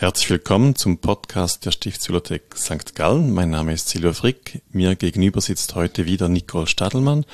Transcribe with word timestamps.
Herzlich 0.00 0.30
willkommen 0.30 0.76
zum 0.76 0.96
Podcast 0.96 1.66
der 1.66 1.72
Stiftsbibliothek 1.72 2.56
St. 2.56 2.94
Gallen. 2.94 3.34
Mein 3.34 3.50
Name 3.50 3.74
ist 3.74 3.90
Silvia 3.90 4.14
Frick. 4.14 4.62
Mir 4.72 4.96
gegenüber 4.96 5.42
sitzt 5.42 5.74
heute 5.74 6.06
wieder 6.06 6.30
Nicole 6.30 6.66
Stadelmann 6.66 7.26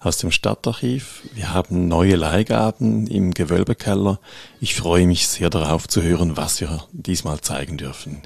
aus 0.00 0.16
dem 0.16 0.30
Stadtarchiv. 0.30 1.20
Wir 1.34 1.52
haben 1.52 1.86
neue 1.86 2.16
Leihgaben 2.16 3.08
im 3.08 3.34
Gewölbekeller. 3.34 4.20
Ich 4.58 4.74
freue 4.74 5.06
mich 5.06 5.28
sehr 5.28 5.50
darauf 5.50 5.86
zu 5.86 6.00
hören, 6.00 6.38
was 6.38 6.62
wir 6.62 6.84
diesmal 6.92 7.42
zeigen 7.42 7.76
dürfen. 7.76 8.22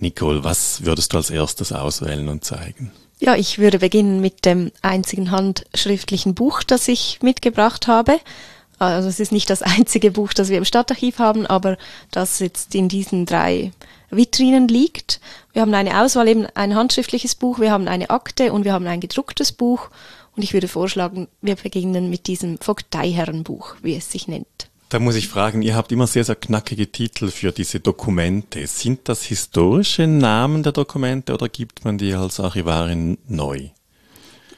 Nicole, 0.00 0.42
was 0.42 0.84
würdest 0.84 1.12
du 1.12 1.18
als 1.18 1.30
erstes 1.30 1.70
auswählen 1.70 2.28
und 2.28 2.44
zeigen? 2.44 2.90
Ja, 3.20 3.36
ich 3.36 3.60
würde 3.60 3.78
beginnen 3.78 4.20
mit 4.20 4.44
dem 4.44 4.72
einzigen 4.82 5.30
handschriftlichen 5.30 6.34
Buch, 6.34 6.64
das 6.64 6.88
ich 6.88 7.20
mitgebracht 7.22 7.86
habe. 7.86 8.18
Also 8.78 9.08
es 9.08 9.20
ist 9.20 9.32
nicht 9.32 9.48
das 9.50 9.62
einzige 9.62 10.10
Buch, 10.10 10.32
das 10.32 10.48
wir 10.48 10.58
im 10.58 10.64
Stadtarchiv 10.64 11.18
haben, 11.18 11.46
aber 11.46 11.76
das 12.10 12.38
jetzt 12.38 12.74
in 12.74 12.88
diesen 12.88 13.26
drei 13.26 13.72
Vitrinen 14.10 14.68
liegt. 14.68 15.20
Wir 15.52 15.62
haben 15.62 15.74
eine 15.74 16.00
Auswahl, 16.00 16.28
eben 16.28 16.46
ein 16.54 16.74
handschriftliches 16.74 17.34
Buch, 17.34 17.58
wir 17.58 17.70
haben 17.70 17.88
eine 17.88 18.10
Akte 18.10 18.52
und 18.52 18.64
wir 18.64 18.72
haben 18.72 18.86
ein 18.86 19.00
gedrucktes 19.00 19.52
Buch. 19.52 19.90
Und 20.36 20.42
ich 20.42 20.52
würde 20.52 20.68
vorschlagen, 20.68 21.28
wir 21.40 21.56
beginnen 21.56 22.10
mit 22.10 22.26
diesem 22.26 22.58
Vogteiherrenbuch, 22.58 23.76
wie 23.82 23.96
es 23.96 24.12
sich 24.12 24.28
nennt. 24.28 24.68
Da 24.90 25.00
muss 25.00 25.16
ich 25.16 25.28
fragen, 25.28 25.62
ihr 25.62 25.74
habt 25.74 25.90
immer 25.90 26.06
sehr, 26.06 26.24
sehr 26.24 26.36
knackige 26.36 26.92
Titel 26.92 27.28
für 27.28 27.50
diese 27.50 27.80
Dokumente. 27.80 28.66
Sind 28.66 29.08
das 29.08 29.24
historische 29.24 30.06
Namen 30.06 30.62
der 30.62 30.72
Dokumente 30.72 31.34
oder 31.34 31.48
gibt 31.48 31.84
man 31.84 31.98
die 31.98 32.14
als 32.14 32.38
Archivarin 32.38 33.18
neu? 33.26 33.70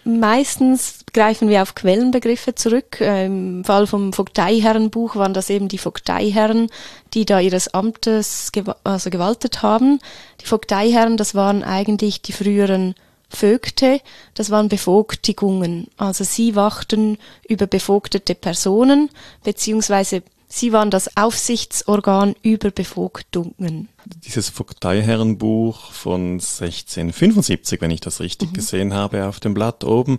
Meistens 0.09 1.05
greifen 1.13 1.51
wir 1.51 1.61
auf 1.61 1.75
Quellenbegriffe 1.75 2.55
zurück. 2.55 2.99
Äh, 2.99 3.27
Im 3.27 3.63
Fall 3.63 3.87
vom 3.87 4.15
Vogteiherrenbuch 4.15 5.17
waren 5.17 5.35
das 5.35 5.51
eben 5.51 5.69
die 5.69 5.77
Vogteiherren, 5.77 6.71
die 7.13 7.27
da 7.27 7.41
ihres 7.41 7.75
Amtes 7.75 8.51
gew 8.53 8.73
also 8.85 9.11
gewaltet 9.11 9.63
haben. 9.63 10.01
Die 10.41 10.47
Vogteiherren, 10.47 11.19
das 11.19 11.35
waren 11.35 11.63
eigentlich 11.63 12.23
die 12.23 12.33
früheren 12.33 12.95
Vögte, 13.29 14.01
das 14.33 14.49
waren 14.49 14.71
Bevogtigungen. 14.71 15.89
Also 15.99 16.25
sie 16.25 16.57
wachten 16.57 17.19
über 17.47 17.67
bevogtete 17.67 18.35
Personen, 18.35 19.11
beziehungsweise 19.45 20.23
Sie 20.51 20.73
waren 20.73 20.91
das 20.91 21.15
Aufsichtsorgan 21.17 22.35
über 22.43 22.71
Bevogtungen. 22.71 23.91
Dieses 24.25 24.49
Vogteiherrenbuch 24.49 25.93
von 25.93 26.33
1675, 26.33 27.83
wenn 27.83 27.91
ich 27.91 28.01
das 28.01 28.21
richtig 28.21 28.51
mhm. 28.51 28.55
gesehen 28.55 28.95
habe, 28.95 29.27
auf 29.27 29.41
dem 29.41 29.53
Blatt 29.53 29.85
oben. 29.85 30.19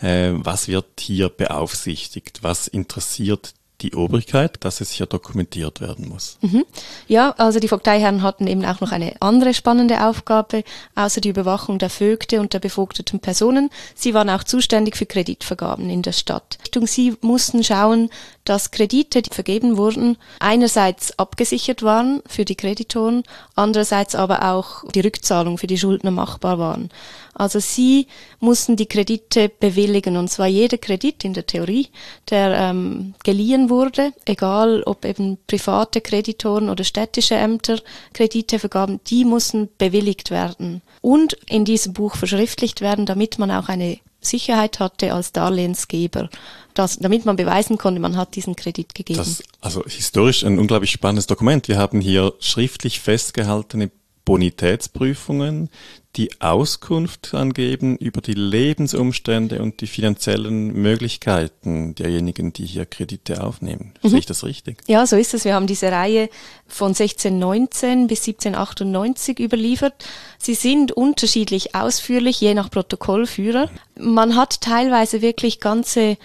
Äh, 0.00 0.30
was 0.34 0.68
wird 0.68 1.00
hier 1.00 1.28
beaufsichtigt? 1.28 2.42
Was 2.42 2.68
interessiert 2.68 3.54
die 3.80 3.94
Obrigkeit, 3.94 4.56
dass 4.60 4.80
es 4.80 4.90
hier 4.90 5.06
dokumentiert 5.06 5.80
werden 5.80 6.08
muss. 6.08 6.38
Mhm. 6.40 6.64
Ja, 7.08 7.30
also 7.38 7.58
die 7.58 7.68
Vogteiherren 7.68 8.22
hatten 8.22 8.46
eben 8.46 8.64
auch 8.64 8.80
noch 8.80 8.92
eine 8.92 9.20
andere 9.20 9.52
spannende 9.52 10.06
Aufgabe, 10.06 10.64
außer 10.94 11.20
die 11.20 11.28
Überwachung 11.28 11.78
der 11.78 11.90
Vögte 11.90 12.40
und 12.40 12.54
der 12.54 12.60
bevogteten 12.60 13.20
Personen. 13.20 13.70
Sie 13.94 14.14
waren 14.14 14.30
auch 14.30 14.44
zuständig 14.44 14.96
für 14.96 15.06
Kreditvergaben 15.06 15.90
in 15.90 16.02
der 16.02 16.12
Stadt. 16.12 16.58
Sie 16.84 17.14
mussten 17.20 17.64
schauen, 17.64 18.10
dass 18.44 18.70
Kredite, 18.70 19.22
die 19.22 19.34
vergeben 19.34 19.76
wurden, 19.76 20.18
einerseits 20.38 21.18
abgesichert 21.18 21.82
waren 21.82 22.22
für 22.26 22.44
die 22.44 22.56
Kreditoren, 22.56 23.22
andererseits 23.54 24.14
aber 24.14 24.52
auch 24.52 24.84
die 24.90 25.00
Rückzahlung 25.00 25.58
für 25.58 25.66
die 25.66 25.78
Schuldner 25.78 26.10
machbar 26.10 26.58
waren. 26.58 26.90
Also 27.34 27.58
sie 27.58 28.06
mussten 28.40 28.76
die 28.76 28.86
Kredite 28.86 29.48
bewilligen 29.48 30.16
und 30.16 30.30
zwar 30.30 30.46
jeder 30.46 30.78
Kredit 30.78 31.24
in 31.24 31.34
der 31.34 31.46
Theorie, 31.46 31.88
der 32.30 32.56
ähm, 32.56 33.14
geliehen 33.24 33.70
wurde, 33.70 34.12
egal 34.24 34.82
ob 34.84 35.04
eben 35.04 35.38
private 35.46 36.00
Kreditoren 36.00 36.68
oder 36.68 36.84
städtische 36.84 37.34
Ämter 37.34 37.80
Kredite 38.12 38.58
vergaben, 38.58 39.00
die 39.08 39.24
mussten 39.24 39.68
bewilligt 39.78 40.30
werden 40.30 40.82
und 41.00 41.34
in 41.46 41.64
diesem 41.64 41.92
Buch 41.92 42.16
verschriftlicht 42.16 42.80
werden, 42.80 43.06
damit 43.06 43.38
man 43.38 43.50
auch 43.50 43.68
eine 43.68 43.98
Sicherheit 44.26 44.80
hatte 44.80 45.12
als 45.12 45.32
Darlehensgeber, 45.32 46.30
dass, 46.74 46.98
damit 46.98 47.24
man 47.24 47.36
beweisen 47.36 47.78
konnte, 47.78 48.00
man 48.00 48.16
hat 48.16 48.36
diesen 48.36 48.56
Kredit 48.56 48.94
gegeben. 48.94 49.18
Das, 49.18 49.42
also 49.60 49.84
historisch 49.86 50.44
ein 50.44 50.58
unglaublich 50.58 50.90
spannendes 50.90 51.26
Dokument. 51.26 51.68
Wir 51.68 51.78
haben 51.78 52.00
hier 52.00 52.32
schriftlich 52.40 53.00
festgehaltene 53.00 53.90
Bonitätsprüfungen, 54.24 55.68
die 56.16 56.30
Auskunft 56.40 57.34
angeben 57.34 57.96
über 57.96 58.20
die 58.20 58.34
Lebensumstände 58.34 59.60
und 59.60 59.80
die 59.80 59.86
finanziellen 59.86 60.72
Möglichkeiten 60.72 61.94
derjenigen, 61.94 62.52
die 62.52 62.64
hier 62.64 62.86
Kredite 62.86 63.42
aufnehmen. 63.42 63.92
Mhm. 64.02 64.08
Sehe 64.08 64.18
ich 64.20 64.26
das 64.26 64.44
richtig? 64.44 64.78
Ja, 64.86 65.06
so 65.06 65.16
ist 65.16 65.34
es. 65.34 65.44
Wir 65.44 65.54
haben 65.54 65.66
diese 65.66 65.90
Reihe 65.90 66.30
von 66.66 66.88
1619 66.88 68.06
bis 68.06 68.20
1798 68.20 69.40
überliefert. 69.40 70.04
Sie 70.38 70.54
sind 70.54 70.92
unterschiedlich 70.92 71.74
ausführlich, 71.74 72.40
je 72.40 72.54
nach 72.54 72.70
Protokollführer. 72.70 73.68
Man 73.98 74.36
hat 74.36 74.60
teilweise 74.60 75.20
wirklich 75.20 75.60
ganze 75.60 76.16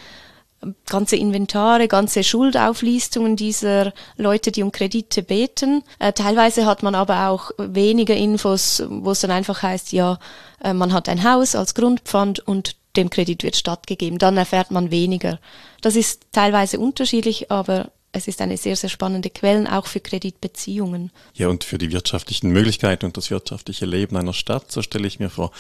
ganze 0.90 1.16
Inventare, 1.16 1.88
ganze 1.88 2.24
Schuldauflistungen 2.24 3.36
dieser 3.36 3.94
Leute, 4.18 4.52
die 4.52 4.64
um 4.64 4.72
Kredite 4.72 5.24
beten. 5.24 5.84
Äh, 6.00 6.14
teilweise 6.14 6.66
hat 6.66 6.84
man 6.84 6.96
aber 6.96 7.30
auch 7.30 7.52
weniger 7.58 8.16
Infos, 8.16 8.84
wo 8.90 9.12
es 9.12 9.22
dann 9.22 9.32
einfach 9.32 9.64
heißt, 9.64 9.92
ja, 9.92 10.20
äh, 10.64 10.74
man 10.74 10.94
hat 10.94 11.08
ein 11.10 11.24
Haus 11.24 11.56
als 11.56 11.76
Grundpfand 11.76 12.40
und 12.40 12.76
dem 12.96 13.10
Kredit 13.10 13.44
wird 13.44 13.56
stattgegeben. 13.56 14.20
Dann 14.20 14.38
erfährt 14.38 14.72
man 14.72 14.92
weniger. 14.92 15.40
Das 15.82 15.96
ist 15.96 16.28
teilweise 16.32 16.80
unterschiedlich, 16.80 17.52
aber 17.52 17.92
es 18.12 18.28
ist 18.28 18.42
eine 18.42 18.58
sehr, 18.58 18.76
sehr 18.76 18.90
spannende 18.90 19.30
Quelle, 19.30 19.72
auch 19.76 19.86
für 19.86 20.00
Kreditbeziehungen. 20.00 21.12
Ja, 21.36 21.48
und 21.48 21.64
für 21.64 21.78
die 21.78 21.92
wirtschaftlichen 21.92 22.50
Möglichkeiten 22.50 23.06
und 23.06 23.18
das 23.18 23.30
wirtschaftliche 23.30 23.86
Leben 23.86 24.18
einer 24.18 24.34
Stadt, 24.34 24.72
so 24.72 24.82
stelle 24.82 25.08
ich 25.08 25.20
mir 25.20 25.30
vor. 25.30 25.52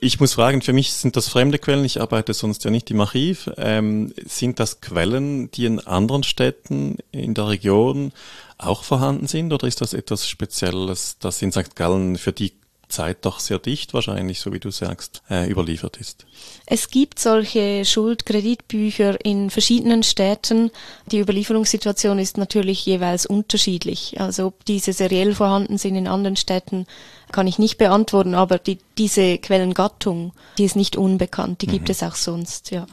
Ich 0.00 0.20
muss 0.20 0.34
fragen, 0.34 0.62
für 0.62 0.72
mich 0.72 0.92
sind 0.92 1.16
das 1.16 1.28
fremde 1.28 1.58
Quellen, 1.58 1.84
ich 1.84 2.00
arbeite 2.00 2.34
sonst 2.34 2.64
ja 2.64 2.70
nicht 2.70 2.90
im 2.90 3.00
Archiv. 3.00 3.50
Ähm, 3.56 4.14
sind 4.26 4.60
das 4.60 4.80
Quellen, 4.80 5.50
die 5.50 5.66
in 5.66 5.80
anderen 5.80 6.22
Städten 6.22 6.98
in 7.10 7.34
der 7.34 7.48
Region 7.48 8.12
auch 8.58 8.84
vorhanden 8.84 9.26
sind 9.26 9.52
oder 9.52 9.66
ist 9.66 9.80
das 9.80 9.92
etwas 9.92 10.28
Spezielles, 10.28 11.16
das 11.18 11.42
in 11.42 11.52
St. 11.52 11.76
Gallen 11.76 12.16
für 12.16 12.32
die 12.32 12.52
Zeit 12.88 13.18
doch 13.24 13.40
sehr 13.40 13.58
dicht 13.58 13.94
wahrscheinlich, 13.94 14.40
so 14.40 14.52
wie 14.52 14.60
du 14.60 14.70
sagst, 14.70 15.22
äh, 15.30 15.50
überliefert 15.50 15.98
ist. 15.98 16.26
Es 16.66 16.90
gibt 16.90 17.18
solche 17.18 17.84
Schuldkreditbücher 17.84 19.24
in 19.24 19.50
verschiedenen 19.50 20.02
Städten. 20.02 20.70
Die 21.10 21.20
Überlieferungssituation 21.20 22.18
ist 22.18 22.38
natürlich 22.38 22.84
jeweils 22.86 23.26
unterschiedlich. 23.26 24.20
Also 24.20 24.46
ob 24.46 24.64
diese 24.64 24.92
seriell 24.92 25.34
vorhanden 25.34 25.78
sind 25.78 25.96
in 25.96 26.08
anderen 26.08 26.36
Städten, 26.36 26.86
kann 27.32 27.46
ich 27.46 27.58
nicht 27.58 27.78
beantworten, 27.78 28.34
aber 28.34 28.58
die, 28.58 28.78
diese 28.96 29.38
Quellengattung, 29.38 30.32
die 30.56 30.64
ist 30.64 30.76
nicht 30.76 30.96
unbekannt, 30.96 31.62
die 31.62 31.66
mhm. 31.66 31.72
gibt 31.72 31.90
es 31.90 32.02
auch 32.02 32.14
sonst, 32.14 32.70
ja. 32.70 32.86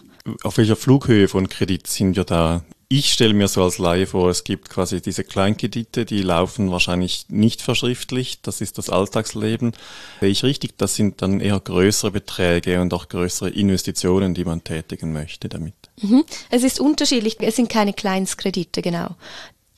Auf 0.44 0.58
welcher 0.58 0.76
Flughöhe 0.76 1.28
von 1.28 1.50
Kredit 1.50 1.86
sind 1.86 2.16
wir 2.16 2.24
da 2.24 2.64
ich 2.88 3.12
stelle 3.12 3.34
mir 3.34 3.48
so 3.48 3.64
als 3.64 3.78
Laie 3.78 4.06
vor, 4.06 4.30
es 4.30 4.44
gibt 4.44 4.70
quasi 4.70 5.02
diese 5.02 5.24
Kleinkredite, 5.24 6.06
die 6.06 6.22
laufen 6.22 6.72
wahrscheinlich 6.72 7.26
nicht 7.30 7.62
verschriftlicht. 7.62 8.46
Das 8.46 8.62
ist 8.62 8.78
das 8.78 8.90
Alltagsleben. 8.90 9.74
Sehe 10.20 10.30
ich 10.30 10.44
richtig, 10.44 10.78
das 10.78 10.96
sind 10.96 11.22
dann 11.22 11.40
eher 11.40 11.60
größere 11.60 12.12
Beträge 12.12 12.82
und 12.82 12.94
auch 12.94 13.10
größere 13.10 13.50
Investitionen, 13.50 14.36
die 14.36 14.46
man 14.46 14.64
tätigen 14.64 15.14
möchte 15.14 15.50
damit. 15.50 15.74
Mhm. 16.02 16.24
Es 16.52 16.64
ist 16.64 16.80
unterschiedlich. 16.80 17.38
Es 17.40 17.56
sind 17.56 17.70
keine 17.70 17.94
Kleinstkredite, 17.94 18.82
genau. 18.82 19.16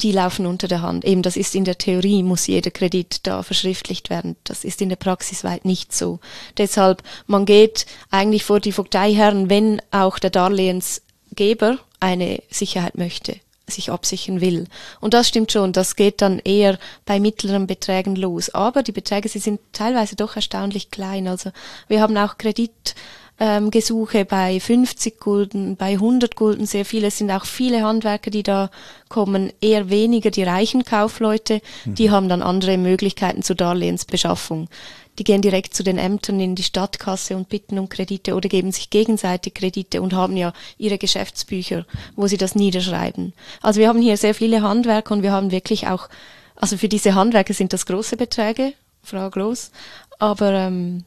Die 0.02 0.12
laufen 0.12 0.46
unter 0.46 0.68
der 0.68 0.82
Hand. 0.82 1.06
Eben, 1.06 1.24
das 1.24 1.38
ist 1.38 1.56
in 1.56 1.66
der 1.66 1.78
Theorie, 1.78 2.22
muss 2.24 2.46
jeder 2.46 2.72
Kredit 2.72 3.26
da 3.26 3.42
verschriftlicht 3.42 4.10
werden. 4.10 4.36
Das 4.44 4.64
ist 4.64 4.82
in 4.82 4.90
der 4.90 4.96
Praxis 4.96 5.44
weit 5.44 5.66
nicht 5.66 5.96
so. 5.96 6.20
Deshalb, 6.58 7.02
man 7.26 7.46
geht 7.46 7.88
eigentlich 8.12 8.44
vor 8.44 8.60
die 8.60 8.74
Vogteiherren, 8.74 9.50
wenn 9.50 9.82
auch 9.90 10.20
der 10.20 10.30
Darlehensgeber 10.30 11.80
eine 12.00 12.42
Sicherheit 12.50 12.98
möchte, 12.98 13.38
sich 13.68 13.92
absichern 13.92 14.42
will. 14.42 14.66
Und 15.02 15.14
das 15.14 15.28
stimmt 15.28 15.52
schon, 15.52 15.74
das 15.74 15.96
geht 15.96 16.22
dann 16.22 16.40
eher 16.40 16.78
bei 17.06 17.20
mittleren 17.20 17.68
Beträgen 17.68 18.16
los. 18.16 18.50
Aber 18.50 18.84
die 18.84 18.92
Beträge, 18.92 19.30
sie 19.30 19.40
sind 19.40 19.60
teilweise 19.74 20.16
doch 20.16 20.36
erstaunlich 20.36 20.92
klein. 20.92 21.28
Also 21.28 21.52
wir 21.88 22.02
haben 22.02 22.16
auch 22.18 22.38
Kreditgesuche 22.38 24.20
ähm, 24.20 24.28
bei 24.28 24.60
50 24.60 25.20
Gulden, 25.20 25.76
bei 25.76 25.94
100 25.94 26.36
Gulden 26.36 26.66
sehr 26.66 26.86
viele. 26.86 27.08
Es 27.08 27.18
sind 27.18 27.32
auch 27.32 27.46
viele 27.46 27.84
Handwerker, 27.84 28.32
die 28.32 28.44
da 28.44 28.70
kommen, 29.10 29.52
eher 29.60 29.90
weniger 29.90 30.32
die 30.32 30.44
reichen 30.44 30.86
Kaufleute. 30.86 31.62
Die 31.86 32.08
mhm. 32.08 32.12
haben 32.12 32.30
dann 32.30 32.42
andere 32.42 32.78
Möglichkeiten 32.78 33.44
zur 33.44 33.56
Darlehensbeschaffung 33.56 34.70
die 35.18 35.24
gehen 35.24 35.42
direkt 35.42 35.74
zu 35.74 35.84
den 35.84 35.98
Ämtern 35.98 36.40
in 36.40 36.56
die 36.56 36.64
Stadtkasse 36.64 37.36
und 37.36 37.50
bitten 37.50 37.80
um 37.80 37.90
Kredite 37.90 38.36
oder 38.36 38.50
geben 38.50 38.72
sich 38.72 38.90
gegenseitig 38.90 39.54
Kredite 39.54 40.02
und 40.02 40.14
haben 40.14 40.38
ja 40.38 40.54
ihre 40.78 40.98
Geschäftsbücher, 40.98 41.86
wo 42.16 42.28
sie 42.28 42.38
das 42.38 42.56
niederschreiben. 42.56 43.34
Also 43.62 43.80
wir 43.80 43.88
haben 43.88 44.02
hier 44.02 44.18
sehr 44.18 44.36
viele 44.36 44.62
Handwerker 44.62 45.14
und 45.14 45.24
wir 45.24 45.32
haben 45.32 45.52
wirklich 45.52 45.88
auch, 45.88 46.10
also 46.56 46.78
für 46.78 46.90
diese 46.90 47.16
Handwerker 47.16 47.54
sind 47.54 47.74
das 47.74 47.86
große 47.86 48.18
Beträge, 48.18 48.74
Frau 49.02 49.30
Groß, 49.30 49.72
aber 50.20 50.52
ähm, 50.52 51.04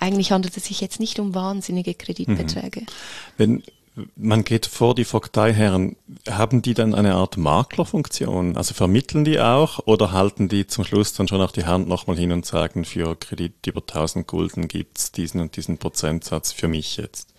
eigentlich 0.00 0.32
handelt 0.32 0.56
es 0.56 0.64
sich 0.64 0.80
jetzt 0.80 1.00
nicht 1.00 1.18
um 1.20 1.34
wahnsinnige 1.34 1.94
Kreditbeträge. 1.94 2.80
Mhm. 2.80 2.86
Wenn 3.36 3.62
Man 4.16 4.42
geht 4.42 4.66
vor 4.66 4.94
die 4.94 5.04
Vogteiherren. 5.04 5.96
Haben 6.28 6.62
die 6.62 6.74
dann 6.74 6.94
eine 6.94 7.14
Art 7.14 7.36
Maklerfunktion? 7.36 8.56
Also 8.56 8.74
vermitteln 8.74 9.24
die 9.24 9.38
auch 9.38 9.86
oder 9.86 10.10
halten 10.10 10.48
die 10.48 10.66
zum 10.66 10.84
Schluss 10.84 11.12
dann 11.12 11.28
schon 11.28 11.40
auch 11.40 11.52
die 11.52 11.64
Hand 11.64 11.88
nochmal 11.88 12.16
hin 12.16 12.32
und 12.32 12.44
sagen, 12.44 12.84
für 12.84 13.14
Kredit 13.14 13.66
über 13.66 13.80
1000 13.80 14.26
Gulden 14.26 14.66
gibt's 14.66 15.12
diesen 15.12 15.40
und 15.40 15.56
diesen 15.56 15.78
Prozentsatz 15.78 16.50
für 16.50 16.66
mich 16.66 16.96
jetzt? 16.96 17.34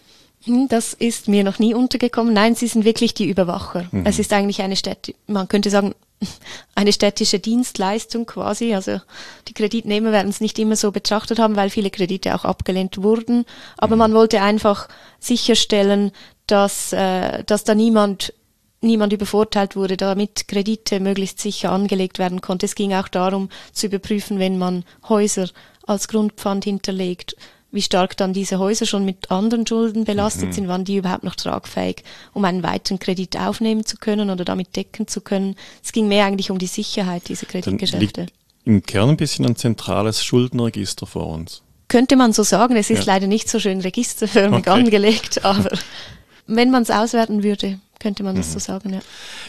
Hm, 0.46 0.68
das 0.70 0.94
ist 0.94 1.28
mir 1.28 1.44
noch 1.44 1.60
nie 1.60 1.74
untergekommen. 1.74 2.34
Nein, 2.34 2.56
sie 2.56 2.68
sind 2.68 2.86
wirklich 2.86 3.14
die 3.14 3.28
Überwacher. 3.28 3.88
Mhm. 3.92 4.06
Es 4.06 4.20
ist 4.20 4.32
eigentlich 4.32 4.62
eine 4.62 4.76
Städte, 4.76 5.14
man 5.28 5.48
könnte 5.48 5.70
sagen, 5.70 5.94
eine 6.76 6.94
städtische 6.94 7.40
Dienstleistung 7.40 8.26
quasi. 8.26 8.74
Also 8.74 9.02
die 9.48 9.54
Kreditnehmer 9.54 10.12
werden 10.12 10.30
es 10.30 10.42
nicht 10.42 10.58
immer 10.60 10.76
so 10.76 10.92
betrachtet 10.92 11.40
haben, 11.40 11.56
weil 11.56 11.70
viele 11.70 11.90
Kredite 11.90 12.36
auch 12.36 12.46
abgelehnt 12.46 13.02
wurden. 13.02 13.46
Aber 13.78 13.96
mhm. 13.96 14.00
man 14.00 14.14
wollte 14.14 14.42
einfach 14.42 14.88
sicherstellen, 15.20 16.12
dass, 16.48 16.94
äh, 16.94 17.44
dass 17.44 17.64
da 17.64 17.76
niemand 17.76 18.34
niemand 18.82 19.14
übervorteilt 19.14 19.76
wurde, 19.76 19.98
damit 19.98 20.48
Kredite 20.48 21.00
möglichst 21.00 21.40
sicher 21.40 21.72
angelegt 21.72 22.20
werden 22.20 22.42
konnte. 22.42 22.68
Es 22.68 22.76
ging 22.76 22.94
auch 22.94 23.08
darum 23.08 23.50
zu 23.72 23.88
überprüfen, 23.88 24.38
wenn 24.38 24.58
man 24.58 24.84
Häuser 25.10 25.50
als 25.88 26.08
Grundpfand 26.08 26.64
hinterlegt, 26.64 27.36
wie 27.72 27.82
stark 27.82 28.16
dann 28.16 28.32
diese 28.32 28.58
Häuser 28.58 28.86
schon 28.86 29.04
mit 29.04 29.32
anderen 29.32 29.68
Schulden 29.68 30.06
belastet 30.06 30.50
mhm. 30.50 30.54
sind, 30.54 30.68
wann 30.68 30.86
die 30.86 30.98
überhaupt 30.98 31.24
noch 31.24 31.36
tragfähig, 31.36 32.04
um 32.34 32.46
einen 32.46 32.64
weiteren 32.64 33.00
Kredit 33.00 33.38
aufnehmen 33.38 33.86
zu 33.86 33.98
können 33.98 34.30
oder 34.30 34.46
damit 34.46 34.76
decken 34.76 35.08
zu 35.08 35.20
können. 35.20 35.56
Es 35.84 35.92
ging 35.92 36.08
mehr 36.08 36.26
eigentlich 36.26 36.52
um 36.52 36.58
die 36.58 36.68
Sicherheit 36.68 37.28
dieser 37.28 37.48
Kreditgeschäfte. 37.48 38.28
Im 38.64 38.82
Kern 38.82 39.10
ein 39.10 39.18
bisschen 39.18 39.46
ein 39.46 39.56
zentrales 39.56 40.24
Schuldenregister 40.24 41.06
vor 41.06 41.28
uns. 41.28 41.62
Könnte 41.88 42.16
man 42.16 42.34
so 42.34 42.42
sagen. 42.42 42.76
Es 42.78 42.90
ist 42.90 43.06
ja. 43.06 43.14
leider 43.14 43.28
nicht 43.28 43.48
so 43.48 43.60
schön 43.60 43.82
registerförmig 43.82 44.62
okay. 44.62 44.70
angelegt, 44.70 45.46
aber 45.46 45.70
wenn 46.48 46.72
man 46.72 46.84
es 46.84 46.92
auswerten 46.92 47.44
würde, 47.44 47.80
könnte 48.00 48.24
man 48.24 48.36
das 48.36 48.50
mhm. 48.50 48.54
so 48.54 48.60
sagen, 48.60 48.94
ja. 48.94 49.00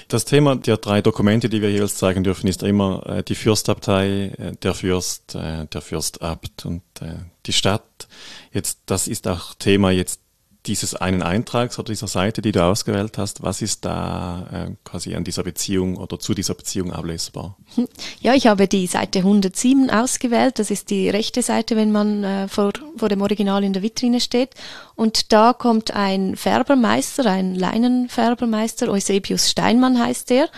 Das 0.09 0.25
Thema 0.25 0.57
der 0.57 0.77
drei 0.79 1.03
Dokumente, 1.03 1.49
die 1.49 1.61
wir 1.61 1.71
jeweils 1.71 1.97
zeigen 1.97 2.25
dürfen, 2.25 2.47
ist 2.47 2.63
immer 2.63 3.05
äh, 3.07 3.23
die 3.23 3.35
Fürstabtei, 3.35 4.33
äh, 4.39 4.53
der 4.63 4.75
Fürst, 4.75 5.35
äh, 5.35 5.67
der 5.67 5.81
Fürstabt 5.81 6.65
und 6.65 6.83
äh, 7.01 7.17
die 7.47 7.53
Stadt. 7.53 8.09
Jetzt, 8.53 8.81
das 8.87 9.09
ist 9.09 9.29
auch 9.29 9.55
Thema 9.55 9.91
jetzt 9.91 10.21
dieses 10.67 10.95
einen 10.95 11.23
Eintrags 11.23 11.79
oder 11.79 11.93
dieser 11.93 12.09
Seite, 12.09 12.43
die 12.43 12.53
du 12.53 12.63
ausgewählt 12.63 13.19
hast, 13.19 13.43
was 13.43 13.63
ist 13.63 13.85
da 13.85 14.47
äh, 14.53 14.75
quasi 14.85 15.15
an 15.15 15.25
dieser 15.25 15.43
Beziehung 15.43 15.97
oder 15.97 16.19
zu 16.19 16.35
dieser 16.35 16.55
Beziehung 16.55 16.93
ablesbar? 16.93 17.57
Ja, 18.21 18.35
ich 18.35 18.47
habe 18.47 18.67
die 18.67 18.87
Seite 18.87 19.21
107 19.21 19.91
ausgewählt. 19.91 20.59
Das 20.59 20.71
ist 20.71 20.91
die 20.91 21.09
rechte 21.09 21.43
Seite, 21.43 21.77
wenn 21.77 21.93
man 21.93 22.25
äh, 22.25 22.49
vor, 22.49 22.73
vor 22.97 23.09
dem 23.09 23.23
Original 23.23 23.63
in 23.63 23.73
der 23.73 23.83
Vitrine 23.83 24.21
steht. 24.21 24.55
Und 24.97 25.33
da 25.33 25.53
kommt 25.53 25.93
ein 25.93 26.35
Färbermeister, 26.35 27.27
ein 27.31 27.55
Leinenfärbermeister, 27.55 28.89
Eusebius 28.89 29.51
Steinmann 29.51 29.99
heißt 29.99 30.31
der 30.31 30.49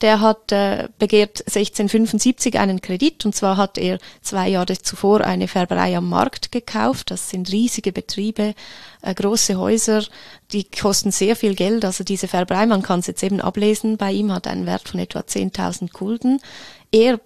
der 0.00 0.20
hat 0.20 0.52
äh, 0.52 0.88
begehrt 0.98 1.40
1675 1.40 2.58
einen 2.58 2.80
Kredit 2.80 3.24
und 3.24 3.34
zwar 3.34 3.56
hat 3.56 3.78
er 3.78 3.98
zwei 4.22 4.48
Jahre 4.48 4.78
zuvor 4.78 5.22
eine 5.22 5.48
Färberei 5.48 5.96
am 5.96 6.08
Markt 6.08 6.52
gekauft. 6.52 7.10
Das 7.10 7.30
sind 7.30 7.50
riesige 7.50 7.90
Betriebe, 7.90 8.54
äh, 9.02 9.14
große 9.14 9.56
Häuser, 9.56 10.04
die 10.52 10.64
kosten 10.64 11.10
sehr 11.10 11.34
viel 11.34 11.54
Geld. 11.54 11.84
Also 11.84 12.04
diese 12.04 12.28
Färberei, 12.28 12.66
man 12.66 12.82
kann 12.82 13.00
es 13.00 13.08
jetzt 13.08 13.22
eben 13.22 13.40
ablesen, 13.40 13.96
bei 13.96 14.12
ihm 14.12 14.32
hat 14.32 14.46
einen 14.46 14.66
Wert 14.66 14.88
von 14.88 15.00
etwa 15.00 15.20
10.000 15.20 15.92
Gulden. 15.92 16.40
Er 16.92 17.20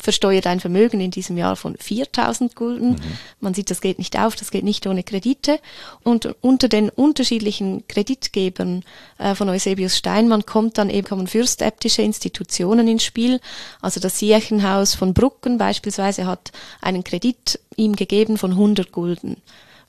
versteuert 0.00 0.46
ein 0.46 0.60
Vermögen 0.60 1.00
in 1.00 1.10
diesem 1.10 1.36
Jahr 1.36 1.56
von 1.56 1.76
4000 1.76 2.54
Gulden. 2.54 2.92
Mhm. 2.92 3.18
Man 3.40 3.54
sieht, 3.54 3.70
das 3.70 3.80
geht 3.80 3.98
nicht 3.98 4.18
auf, 4.18 4.36
das 4.36 4.50
geht 4.50 4.64
nicht 4.64 4.86
ohne 4.86 5.02
Kredite. 5.02 5.60
Und 6.02 6.34
unter 6.40 6.68
den 6.68 6.90
unterschiedlichen 6.90 7.86
Kreditgebern 7.88 8.84
äh, 9.18 9.34
von 9.34 9.48
Eusebius 9.48 9.96
Steinmann 9.96 10.46
kommt 10.46 10.78
dann 10.78 10.90
eben 10.90 11.06
kommen 11.06 11.26
fürstäbtische 11.26 12.02
Institutionen 12.02 12.88
ins 12.88 13.04
Spiel. 13.04 13.40
Also 13.80 14.00
das 14.00 14.18
Sierchenhaus 14.18 14.94
von 14.94 15.14
Brucken 15.14 15.58
beispielsweise 15.58 16.26
hat 16.26 16.52
einen 16.80 17.04
Kredit 17.04 17.60
ihm 17.76 17.96
gegeben 17.96 18.38
von 18.38 18.52
100 18.52 18.92
Gulden. 18.92 19.36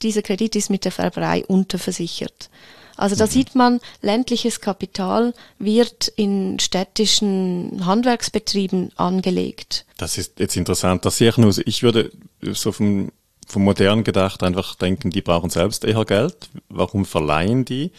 Dieser 0.02 0.22
Kredit 0.22 0.56
ist 0.56 0.69
mit 0.69 0.86
der 0.86 0.92
Färberei 0.92 1.46
unterversichert. 1.46 2.50
Also 2.98 3.16
da 3.16 3.26
mhm. 3.26 3.30
sieht 3.30 3.56
man, 3.56 3.80
ländliches 4.02 4.62
Kapital 4.62 5.34
wird 5.60 6.08
in 6.16 6.60
städtischen 6.60 7.86
Handwerksbetrieben 7.86 8.92
angelegt. 8.96 9.86
Das 9.98 10.18
ist 10.18 10.40
jetzt 10.40 10.56
interessant. 10.56 11.06
Das 11.06 11.18
sehe 11.18 11.30
ich 11.30 11.38
nur, 11.38 11.54
ich 11.66 11.84
würde 11.84 12.12
so 12.42 12.72
vom, 12.72 13.12
vom 13.48 13.64
modern 13.64 14.04
gedacht 14.04 14.44
einfach 14.44 14.76
denken, 14.76 15.10
die 15.10 15.22
brauchen 15.22 15.50
selbst 15.50 15.84
eher 15.84 16.06
Geld. 16.06 16.50
Warum 16.70 17.06
verleihen 17.06 17.66
die? 17.66 17.92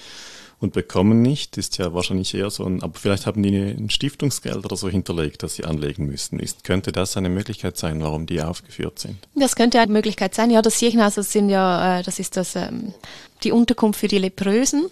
Und 0.63 0.73
bekommen 0.73 1.23
nicht, 1.23 1.59
ist 1.59 1.79
ja 1.79 1.93
wahrscheinlich 1.93 2.35
eher 2.35 2.51
so 2.51 2.65
ein, 2.65 2.83
aber 2.83 2.95
vielleicht 2.99 3.27
haben 3.27 3.43
die 3.43 3.57
ein 3.57 3.91
Stiftungsgeld 3.91 4.65
oder 4.65 4.77
so 4.77 4.89
hinterlegt, 4.89 5.43
das 5.43 5.57
sie 5.57 5.65
anlegen 5.65 6.07
müssten. 6.07 6.39
Ist, 6.39 6.65
könnte 6.65 6.93
das 6.93 7.17
eine 7.17 7.29
Möglichkeit 7.29 7.77
sein, 7.77 8.01
warum 8.01 8.27
die 8.27 8.41
aufgeführt 8.41 8.99
sind? 8.99 9.17
Das 9.35 9.57
könnte 9.57 9.81
eine 9.81 9.93
Möglichkeit 9.93 10.35
sein. 10.35 10.51
Ja, 10.51 10.63
das 10.63 10.79
Kirchenhaus, 10.79 11.17
das 11.17 11.33
sind 11.33 11.49
ja, 11.49 11.99
äh, 11.99 12.03
das 12.03 12.19
ist 12.19 12.37
das, 12.37 12.55
ähm, 12.55 12.95
die 13.43 13.51
Unterkunft 13.51 13.99
für 14.01 14.09
die 14.09 14.19
Leprösen. 14.19 14.87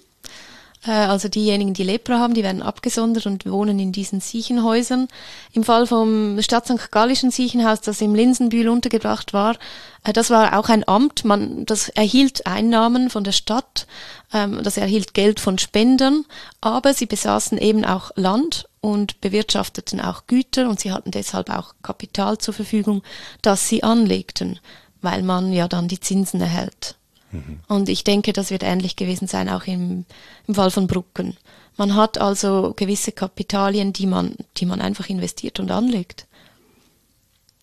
Äh, 0.87 0.93
also 0.93 1.29
diejenigen, 1.29 1.75
die 1.75 1.83
Lepra 1.83 2.19
haben, 2.19 2.35
die 2.35 2.43
werden 2.43 2.63
abgesondert 2.63 3.27
und 3.27 3.47
wohnen 3.47 3.79
in 3.79 3.93
diesen 3.93 4.21
Siechenhäusern. 4.21 5.09
Im 5.53 5.65
Fall 5.65 5.87
vom 5.87 6.41
Stadt 6.43 6.67
St. 6.67 6.91
Gallischen 6.91 7.31
Siechenhaus, 7.31 7.81
das 7.81 8.01
im 8.01 8.15
Linsenbühl 8.15 8.69
untergebracht 8.69 9.33
war, 9.33 9.57
äh, 10.05 10.13
das 10.13 10.31
war 10.31 10.59
auch 10.59 10.69
ein 10.69 10.87
Amt. 10.89 11.25
Man, 11.25 11.67
das 11.67 11.89
erhielt 11.91 12.47
Einnahmen 12.47 13.11
von 13.11 13.25
der 13.25 13.33
Stadt, 13.33 13.87
ähm, 14.33 14.63
das 14.63 14.77
erhielt 14.77 15.15
Geld 15.15 15.41
von 15.41 15.59
Spendern, 15.59 16.25
aber 16.61 16.95
sie 16.95 17.07
besaßen 17.07 17.59
eben 17.59 17.85
auch 17.85 18.11
Land 18.17 18.69
und 18.81 19.21
bewirtschafteten 19.21 20.01
auch 20.01 20.27
Güter 20.27 20.69
und 20.69 20.81
sie 20.81 20.93
hatten 20.93 21.11
deshalb 21.11 21.51
auch 21.51 21.75
Kapital 21.83 22.39
zur 22.39 22.55
Verfügung, 22.55 23.03
das 23.43 23.69
sie 23.69 23.83
anlegten, 23.83 24.59
weil 25.03 25.23
man 25.23 25.53
ja 25.53 25.69
dann 25.69 25.89
die 25.89 26.01
Zinsen 26.01 26.41
erhält. 26.41 26.97
Mhm. 27.33 27.61
Und 27.69 27.89
ich 27.89 28.05
denke, 28.05 28.33
das 28.33 28.51
wird 28.51 28.63
ähnlich 28.63 28.97
gewesen 28.97 29.29
sein, 29.29 29.49
auch 29.49 29.67
im, 29.67 30.05
im 30.47 30.55
Fall 30.55 30.71
von 30.71 30.87
Brucken. 30.87 31.37
Man 31.77 31.95
hat 31.95 32.19
also 32.19 32.75
gewisse 32.77 33.13
Kapitalien, 33.13 33.93
die 33.93 34.07
man, 34.07 34.37
die 34.57 34.67
man 34.67 34.81
einfach 34.81 35.09
investiert 35.09 35.61
und 35.61 35.71
anlegt. 35.71 36.27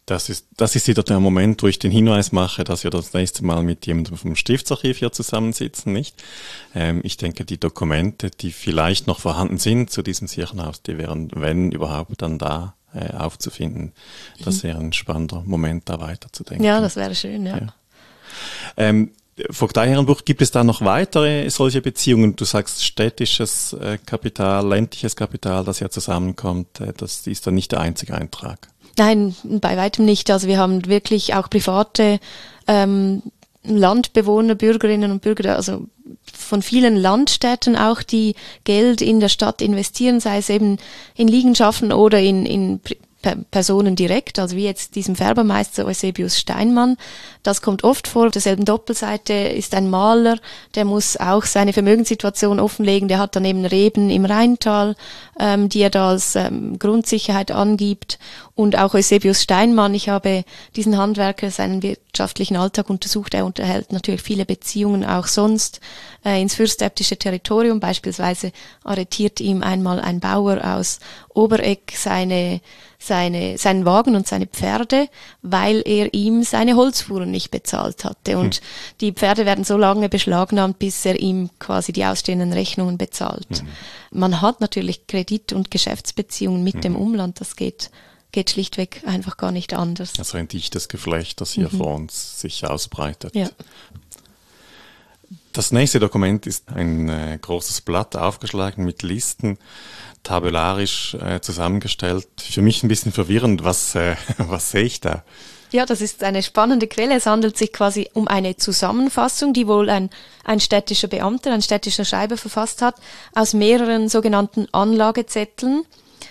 Das 0.07 0.29
ist, 0.29 0.47
das 0.55 0.73
ist 0.77 0.87
wieder 0.87 1.03
der 1.03 1.19
Moment, 1.19 1.61
wo 1.61 1.67
ich 1.67 1.79
den 1.79 1.91
Hinweis 1.91 2.31
mache, 2.31 2.63
dass 2.63 2.85
wir 2.85 2.91
das 2.91 3.11
nächste 3.11 3.43
Mal 3.43 3.61
mit 3.61 3.85
jemandem 3.85 4.15
vom 4.15 4.37
Stiftsarchiv 4.37 4.99
hier 4.99 5.11
zusammensitzen, 5.11 5.91
nicht? 5.91 6.23
Ähm, 6.73 7.01
ich 7.03 7.17
denke, 7.17 7.43
die 7.43 7.59
Dokumente, 7.59 8.31
die 8.31 8.53
vielleicht 8.53 9.05
noch 9.05 9.19
vorhanden 9.19 9.57
sind 9.57 9.91
zu 9.91 10.01
diesem 10.01 10.29
Kirchenhaus, 10.29 10.81
die 10.81 10.97
wären, 10.97 11.29
wenn 11.35 11.73
überhaupt, 11.73 12.21
dann 12.21 12.39
da 12.39 12.75
äh, 12.93 13.13
aufzufinden. 13.13 13.91
Das 14.45 14.63
mhm. 14.63 14.67
wäre 14.67 14.79
ein 14.79 14.93
spannender 14.93 15.43
Moment, 15.45 15.89
da 15.89 15.99
weiterzudenken. 15.99 16.65
Ja, 16.65 16.79
das 16.79 16.95
wäre 16.95 17.13
schön, 17.13 17.45
ja. 17.45 17.57
ja. 17.57 17.73
Ähm, 18.77 19.11
Vogteiherrenbuch, 19.51 20.25
gibt 20.25 20.41
es 20.41 20.51
da 20.51 20.63
noch 20.63 20.81
weitere 20.81 21.49
solche 21.49 21.81
Beziehungen? 21.81 22.35
Du 22.35 22.45
sagst 22.45 22.83
städtisches 22.83 23.73
äh, 23.73 23.99
Kapital, 24.03 24.67
ländliches 24.67 25.15
Kapital, 25.15 25.63
das 25.63 25.79
ja 25.79 25.89
zusammenkommt. 25.89 26.79
Äh, 26.79 26.93
das 26.97 27.27
ist 27.27 27.45
dann 27.45 27.55
nicht 27.55 27.71
der 27.71 27.81
einzige 27.81 28.15
Eintrag. 28.15 28.67
Nein, 28.97 29.35
bei 29.43 29.77
weitem 29.77 30.05
nicht. 30.05 30.31
Also 30.31 30.47
wir 30.47 30.57
haben 30.57 30.87
wirklich 30.87 31.35
auch 31.35 31.49
private 31.49 32.19
ähm, 32.67 33.21
Landbewohner, 33.63 34.55
Bürgerinnen 34.55 35.11
und 35.11 35.21
Bürger, 35.21 35.55
also 35.55 35.85
von 36.33 36.61
vielen 36.61 36.95
Landstädten 36.95 37.75
auch, 37.75 38.01
die 38.01 38.35
Geld 38.63 39.01
in 39.01 39.19
der 39.19 39.29
Stadt 39.29 39.61
investieren, 39.61 40.19
sei 40.19 40.37
es 40.37 40.49
eben 40.49 40.77
in 41.15 41.27
Liegenschaften 41.27 41.91
oder 41.91 42.19
in, 42.19 42.45
in 42.45 42.79
Personen 43.35 43.95
direkt, 43.95 44.39
also 44.39 44.55
wie 44.55 44.65
jetzt 44.65 44.95
diesem 44.95 45.15
Färbermeister 45.15 45.85
Eusebius 45.85 46.37
Steinmann. 46.37 46.97
Das 47.43 47.61
kommt 47.61 47.83
oft 47.83 48.07
vor. 48.07 48.27
Auf 48.27 48.31
derselben 48.31 48.65
Doppelseite 48.65 49.33
ist 49.33 49.73
ein 49.75 49.89
Maler, 49.89 50.37
der 50.75 50.85
muss 50.85 51.17
auch 51.17 51.43
seine 51.43 51.73
Vermögenssituation 51.73 52.59
offenlegen. 52.59 53.07
Der 53.07 53.19
hat 53.19 53.35
dann 53.35 53.45
eben 53.45 53.65
Reben 53.65 54.09
im 54.09 54.25
Rheintal, 54.25 54.95
ähm, 55.39 55.69
die 55.69 55.81
er 55.81 55.89
da 55.89 56.09
als 56.09 56.35
ähm, 56.35 56.79
Grundsicherheit 56.79 57.51
angibt. 57.51 58.19
Und 58.55 58.77
auch 58.77 58.95
Eusebius 58.95 59.43
Steinmann, 59.43 59.93
ich 59.93 60.09
habe 60.09 60.43
diesen 60.75 60.97
Handwerker 60.97 61.51
seinen 61.51 61.83
wirtschaftlichen 61.83 62.57
Alltag 62.57 62.89
untersucht. 62.89 63.35
Er 63.35 63.45
unterhält 63.45 63.91
natürlich 63.91 64.21
viele 64.21 64.45
Beziehungen 64.45 65.05
auch 65.05 65.27
sonst 65.27 65.79
äh, 66.25 66.41
ins 66.41 66.55
fürstäbtische 66.55 67.17
Territorium. 67.17 67.79
Beispielsweise 67.79 68.51
arretiert 68.83 69.39
ihm 69.39 69.61
einmal 69.61 69.99
ein 69.99 70.19
Bauer 70.19 70.59
aus 70.63 70.99
Obereck 71.33 71.93
seine 71.95 72.61
seine, 72.99 73.57
seinen 73.57 73.85
Wagen 73.85 74.15
und 74.15 74.27
seine 74.27 74.47
Pferde, 74.47 75.07
weil 75.41 75.81
er 75.85 76.13
ihm 76.13 76.43
seine 76.43 76.75
Holzfuhren 76.75 77.29
nicht 77.31 77.51
bezahlt 77.51 78.03
hatte. 78.03 78.37
Und 78.37 78.55
hm. 78.55 78.61
die 79.01 79.11
Pferde 79.11 79.45
werden 79.45 79.63
so 79.63 79.77
lange 79.77 80.09
beschlagnahmt, 80.09 80.79
bis 80.79 81.05
er 81.05 81.19
ihm 81.19 81.49
quasi 81.59 81.93
die 81.93 82.05
ausstehenden 82.05 82.53
Rechnungen 82.53 82.97
bezahlt. 82.97 83.59
Hm. 83.59 83.67
Man 84.11 84.41
hat 84.41 84.61
natürlich 84.61 85.07
Kredit- 85.07 85.53
und 85.53 85.71
Geschäftsbeziehungen 85.71 86.63
mit 86.63 86.75
hm. 86.75 86.81
dem 86.81 86.95
Umland, 86.95 87.39
das 87.39 87.55
geht 87.55 87.91
geht 88.31 88.49
schlichtweg 88.51 89.01
einfach 89.05 89.37
gar 89.37 89.51
nicht 89.51 89.73
anders. 89.73 90.13
Also 90.19 90.37
ein 90.37 90.47
dichtes 90.47 90.89
Geflecht, 90.89 91.41
das 91.41 91.53
hier 91.53 91.69
mhm. 91.71 91.77
vor 91.77 91.95
uns 91.95 92.39
sich 92.39 92.65
ausbreitet. 92.67 93.33
Ja. 93.33 93.49
Das 95.53 95.71
nächste 95.71 95.99
Dokument 95.99 96.45
ist 96.45 96.69
ein 96.69 97.09
äh, 97.09 97.39
großes 97.41 97.81
Blatt 97.81 98.15
aufgeschlagen 98.15 98.85
mit 98.85 99.01
Listen, 99.01 99.57
tabellarisch 100.27 101.15
äh, 101.15 101.39
zusammengestellt. 101.39 102.27
Für 102.37 102.61
mich 102.61 102.83
ein 102.83 102.89
bisschen 102.89 103.11
verwirrend. 103.11 103.63
Was, 103.63 103.95
äh, 103.95 104.15
was 104.37 104.71
sehe 104.71 104.83
ich 104.83 104.99
da? 104.99 105.23
Ja, 105.71 105.85
das 105.85 105.99
ist 105.99 106.23
eine 106.23 106.43
spannende 106.43 106.87
Quelle. 106.87 107.15
Es 107.15 107.25
handelt 107.25 107.57
sich 107.57 107.73
quasi 107.73 108.09
um 108.13 108.27
eine 108.27 108.55
Zusammenfassung, 108.55 109.53
die 109.53 109.67
wohl 109.67 109.89
ein, 109.89 110.09
ein 110.45 110.59
städtischer 110.59 111.07
Beamter, 111.07 111.53
ein 111.53 111.61
städtischer 111.61 112.05
Schreiber 112.05 112.37
verfasst 112.37 112.81
hat, 112.81 112.95
aus 113.33 113.53
mehreren 113.53 114.07
sogenannten 114.07 114.67
Anlagezetteln, 114.71 115.83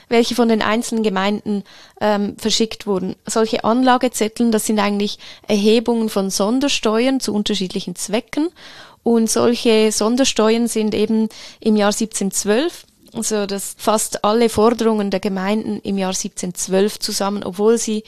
welche 0.08 0.34
von 0.34 0.48
den 0.48 0.62
einzelnen 0.62 1.02
Gemeinden 1.02 1.64
ähm, 2.00 2.36
verschickt 2.38 2.86
wurden. 2.86 3.14
Solche 3.26 3.64
Anlagezetteln, 3.64 4.52
das 4.52 4.64
sind 4.64 4.78
eigentlich 4.78 5.18
Erhebungen 5.46 6.08
von 6.08 6.30
Sondersteuern 6.30 7.20
zu 7.20 7.34
unterschiedlichen 7.34 7.94
Zwecken. 7.94 8.48
Und 9.02 9.30
solche 9.30 9.92
Sondersteuern 9.92 10.66
sind 10.66 10.94
eben 10.94 11.28
im 11.60 11.76
Jahr 11.76 11.92
1712 11.92 12.86
also 13.16 13.46
das 13.46 13.74
fasst 13.78 14.24
alle 14.24 14.48
Forderungen 14.48 15.10
der 15.10 15.20
Gemeinden 15.20 15.80
im 15.80 15.98
Jahr 15.98 16.10
1712 16.10 16.98
zusammen, 16.98 17.44
obwohl 17.44 17.78
sie 17.78 18.04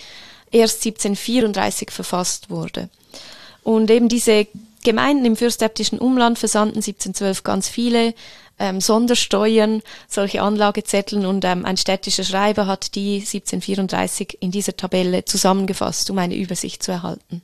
erst 0.50 0.85
1734 0.87 1.91
verfasst 1.91 2.50
wurde. 2.50 2.88
Und 3.62 3.91
eben 3.91 4.09
diese 4.09 4.47
Gemeinden 4.85 5.25
im 5.25 5.37
fürstäbtischen 5.37 5.99
Umland 5.99 6.38
versandten 6.38 6.79
1712 6.79 7.43
ganz 7.43 7.69
viele 7.69 8.15
ähm, 8.59 8.81
Sondersteuern, 8.81 9.83
solche 10.09 10.43
Anlagezetteln 10.43 11.27
und 11.27 11.45
ähm, 11.45 11.65
ein 11.65 11.77
städtischer 11.77 12.25
Schreiber 12.25 12.67
hat 12.67 12.95
die 12.95 13.17
1734 13.17 14.38
in 14.41 14.50
dieser 14.50 14.77
Tabelle 14.77 15.25
zusammengefasst, 15.25 16.11
um 16.11 16.19
eine 16.19 16.37
Übersicht 16.37 16.83
zu 16.83 16.93
erhalten. 16.93 17.43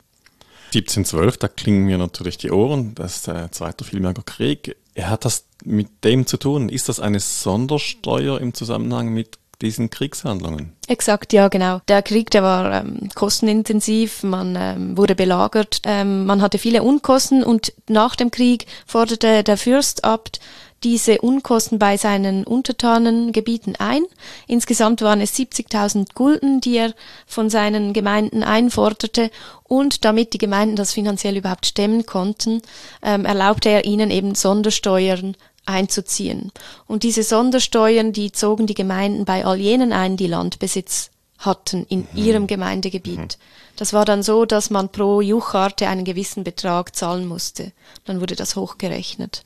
1712, 0.74 1.36
da 1.36 1.48
klingen 1.48 1.84
mir 1.84 1.98
natürlich 1.98 2.36
die 2.36 2.50
Ohren, 2.50 2.94
das 2.94 3.16
ist 3.16 3.26
der 3.28 3.52
Zweite 3.52 3.84
Vielmerger 3.84 4.22
Krieg. 4.22 4.76
Er 4.94 5.10
hat 5.10 5.24
das 5.24 5.46
mit 5.64 6.04
dem 6.04 6.26
zu 6.26 6.36
tun. 6.36 6.68
Ist 6.68 6.88
das 6.88 7.00
eine 7.00 7.20
Sondersteuer 7.20 8.40
im 8.40 8.54
Zusammenhang 8.54 9.08
mit 9.08 9.38
diesen 9.62 9.90
Kriegshandlungen. 9.90 10.72
Exakt, 10.88 11.32
ja, 11.32 11.48
genau. 11.48 11.80
Der 11.88 12.02
Krieg, 12.02 12.30
der 12.30 12.42
war 12.42 12.82
ähm, 12.82 13.08
kostenintensiv, 13.14 14.22
man 14.22 14.56
ähm, 14.58 14.96
wurde 14.96 15.14
belagert, 15.14 15.80
ähm, 15.84 16.26
man 16.26 16.42
hatte 16.42 16.58
viele 16.58 16.82
Unkosten 16.82 17.42
und 17.42 17.72
nach 17.88 18.16
dem 18.16 18.30
Krieg 18.30 18.66
forderte 18.86 19.42
der 19.42 19.56
Fürstabt 19.56 20.40
diese 20.84 21.20
Unkosten 21.20 21.78
bei 21.78 21.96
seinen 21.96 22.44
Untertanengebieten 22.44 23.74
ein. 23.76 24.04
Insgesamt 24.46 25.00
waren 25.02 25.20
es 25.20 25.34
70.000 25.34 26.14
Gulden, 26.14 26.60
die 26.60 26.76
er 26.76 26.94
von 27.26 27.50
seinen 27.50 27.92
Gemeinden 27.94 28.42
einforderte 28.42 29.30
und 29.64 30.04
damit 30.04 30.34
die 30.34 30.38
Gemeinden 30.38 30.76
das 30.76 30.92
finanziell 30.92 31.36
überhaupt 31.36 31.66
stemmen 31.66 32.06
konnten, 32.06 32.60
ähm, 33.02 33.24
erlaubte 33.24 33.70
er 33.70 33.86
ihnen 33.86 34.10
eben 34.10 34.34
Sondersteuern 34.34 35.36
einzuziehen. 35.66 36.52
Und 36.86 37.02
diese 37.02 37.22
Sondersteuern, 37.22 38.12
die 38.12 38.30
zogen 38.30 38.66
die 38.66 38.74
Gemeinden 38.74 39.24
bei 39.24 39.46
all 39.46 39.58
jenen 39.58 39.92
ein, 39.92 40.18
die 40.18 40.26
Landbesitz 40.26 41.10
hatten 41.38 41.86
in 41.88 42.06
mhm. 42.12 42.18
ihrem 42.18 42.46
Gemeindegebiet. 42.46 43.18
Mhm. 43.18 43.28
Das 43.76 43.92
war 43.92 44.04
dann 44.04 44.22
so, 44.22 44.44
dass 44.44 44.70
man 44.70 44.90
pro 44.90 45.20
Jucharte 45.20 45.88
einen 45.88 46.04
gewissen 46.04 46.44
Betrag 46.44 46.94
zahlen 46.94 47.26
musste. 47.26 47.72
Dann 48.04 48.20
wurde 48.20 48.36
das 48.36 48.54
hochgerechnet. 48.54 49.42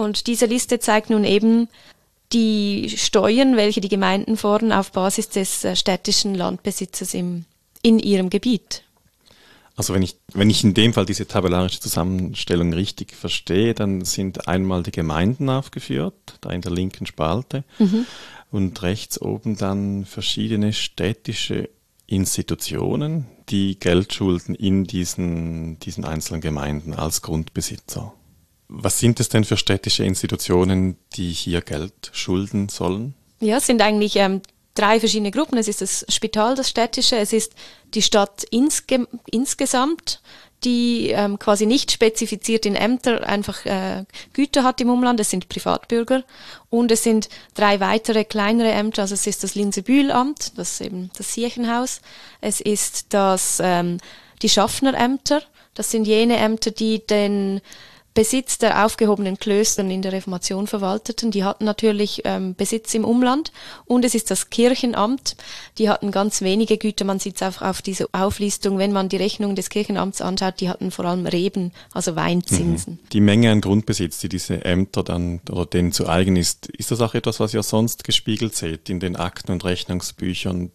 Und 0.00 0.28
diese 0.28 0.46
Liste 0.46 0.78
zeigt 0.78 1.10
nun 1.10 1.24
eben 1.24 1.68
die 2.32 2.88
Steuern, 2.96 3.56
welche 3.56 3.82
die 3.82 3.90
Gemeinden 3.90 4.38
fordern, 4.38 4.72
auf 4.72 4.92
Basis 4.92 5.28
des 5.28 5.62
äh, 5.62 5.76
städtischen 5.76 6.34
Landbesitzes 6.34 7.12
im, 7.12 7.44
in 7.82 7.98
ihrem 7.98 8.30
Gebiet. 8.30 8.82
Also 9.76 9.92
wenn 9.92 10.00
ich, 10.00 10.16
wenn 10.32 10.48
ich 10.48 10.64
in 10.64 10.72
dem 10.72 10.94
Fall 10.94 11.04
diese 11.04 11.26
tabellarische 11.26 11.80
Zusammenstellung 11.80 12.72
richtig 12.72 13.12
verstehe, 13.14 13.74
dann 13.74 14.06
sind 14.06 14.48
einmal 14.48 14.82
die 14.82 14.90
Gemeinden 14.90 15.50
aufgeführt, 15.50 16.14
da 16.40 16.48
in 16.48 16.62
der 16.62 16.72
linken 16.72 17.04
Spalte, 17.04 17.62
mhm. 17.78 18.06
und 18.50 18.80
rechts 18.80 19.20
oben 19.20 19.58
dann 19.58 20.06
verschiedene 20.06 20.72
städtische 20.72 21.68
Institutionen, 22.06 23.26
die 23.50 23.78
Geld 23.78 24.14
schulden 24.14 24.54
in 24.54 24.84
diesen, 24.84 25.78
diesen 25.80 26.06
einzelnen 26.06 26.40
Gemeinden 26.40 26.94
als 26.94 27.20
Grundbesitzer. 27.20 28.14
Was 28.72 29.00
sind 29.00 29.18
es 29.18 29.28
denn 29.28 29.44
für 29.44 29.56
städtische 29.56 30.04
Institutionen, 30.04 30.96
die 31.14 31.32
hier 31.32 31.60
Geld 31.60 32.10
schulden 32.12 32.68
sollen? 32.68 33.14
Ja, 33.40 33.56
es 33.56 33.66
sind 33.66 33.82
eigentlich 33.82 34.14
ähm, 34.14 34.42
drei 34.74 35.00
verschiedene 35.00 35.32
Gruppen. 35.32 35.58
Es 35.58 35.66
ist 35.66 35.80
das 35.80 36.06
Spital, 36.08 36.54
das 36.54 36.70
städtische, 36.70 37.16
es 37.16 37.32
ist 37.32 37.54
die 37.94 38.02
Stadt 38.02 38.44
insge 38.44 39.08
insgesamt, 39.26 40.22
die 40.62 41.08
ähm, 41.08 41.40
quasi 41.40 41.66
nicht 41.66 41.90
spezifiziert 41.90 42.64
in 42.64 42.76
Ämter 42.76 43.26
einfach 43.26 43.66
äh, 43.66 44.04
Güter 44.34 44.62
hat 44.62 44.80
im 44.80 44.90
Umland. 44.90 45.18
Es 45.18 45.30
sind 45.30 45.48
Privatbürger 45.48 46.22
und 46.68 46.92
es 46.92 47.02
sind 47.02 47.28
drei 47.54 47.80
weitere 47.80 48.24
kleinere 48.24 48.70
Ämter. 48.70 49.02
Also 49.02 49.14
es 49.14 49.26
ist 49.26 49.42
das 49.42 49.56
Linsebühlamt, 49.56 50.56
das 50.56 50.74
ist 50.74 50.80
eben 50.82 51.10
das 51.16 51.34
Kirchenhaus. 51.34 52.02
Es 52.40 52.60
ist 52.60 53.06
das 53.08 53.58
ähm, 53.60 53.98
die 54.42 54.48
Schaffnerämter. 54.48 55.42
Das 55.74 55.90
sind 55.90 56.06
jene 56.06 56.36
Ämter, 56.36 56.70
die 56.70 57.04
den 57.04 57.60
Besitz 58.20 58.58
der 58.58 58.84
aufgehobenen 58.84 59.38
Klöstern 59.38 59.90
in 59.90 60.02
der 60.02 60.12
Reformation 60.12 60.66
verwalteten. 60.66 61.30
Die 61.30 61.42
hatten 61.42 61.64
natürlich 61.64 62.20
ähm, 62.26 62.54
Besitz 62.54 62.92
im 62.92 63.06
Umland 63.06 63.50
und 63.86 64.04
es 64.04 64.14
ist 64.14 64.30
das 64.30 64.50
Kirchenamt. 64.50 65.36
Die 65.78 65.88
hatten 65.88 66.10
ganz 66.10 66.42
wenige 66.42 66.76
Güter. 66.76 67.06
Man 67.06 67.18
sieht 67.18 67.40
es 67.40 67.42
auch 67.42 67.62
auf 67.62 67.80
dieser 67.80 68.08
Auflistung, 68.12 68.76
wenn 68.76 68.92
man 68.92 69.08
die 69.08 69.16
Rechnung 69.16 69.54
des 69.54 69.70
Kirchenamts 69.70 70.20
anschaut, 70.20 70.60
die 70.60 70.68
hatten 70.68 70.90
vor 70.90 71.06
allem 71.06 71.24
Reben, 71.24 71.72
also 71.94 72.14
Weinzinsen. 72.14 72.98
Mhm. 73.02 73.08
Die 73.10 73.22
Menge 73.22 73.52
an 73.52 73.62
Grundbesitz, 73.62 74.18
die 74.18 74.28
diese 74.28 74.66
Ämter 74.66 75.02
dann 75.02 75.40
oder 75.48 75.64
denen 75.64 75.92
zu 75.92 76.06
eigen 76.06 76.36
ist, 76.36 76.66
ist 76.66 76.90
das 76.90 77.00
auch 77.00 77.14
etwas, 77.14 77.40
was 77.40 77.54
ihr 77.54 77.62
sonst 77.62 78.04
gespiegelt 78.04 78.54
seht 78.54 78.90
in 78.90 79.00
den 79.00 79.16
Akten 79.16 79.50
und 79.50 79.64
Rechnungsbüchern, 79.64 80.70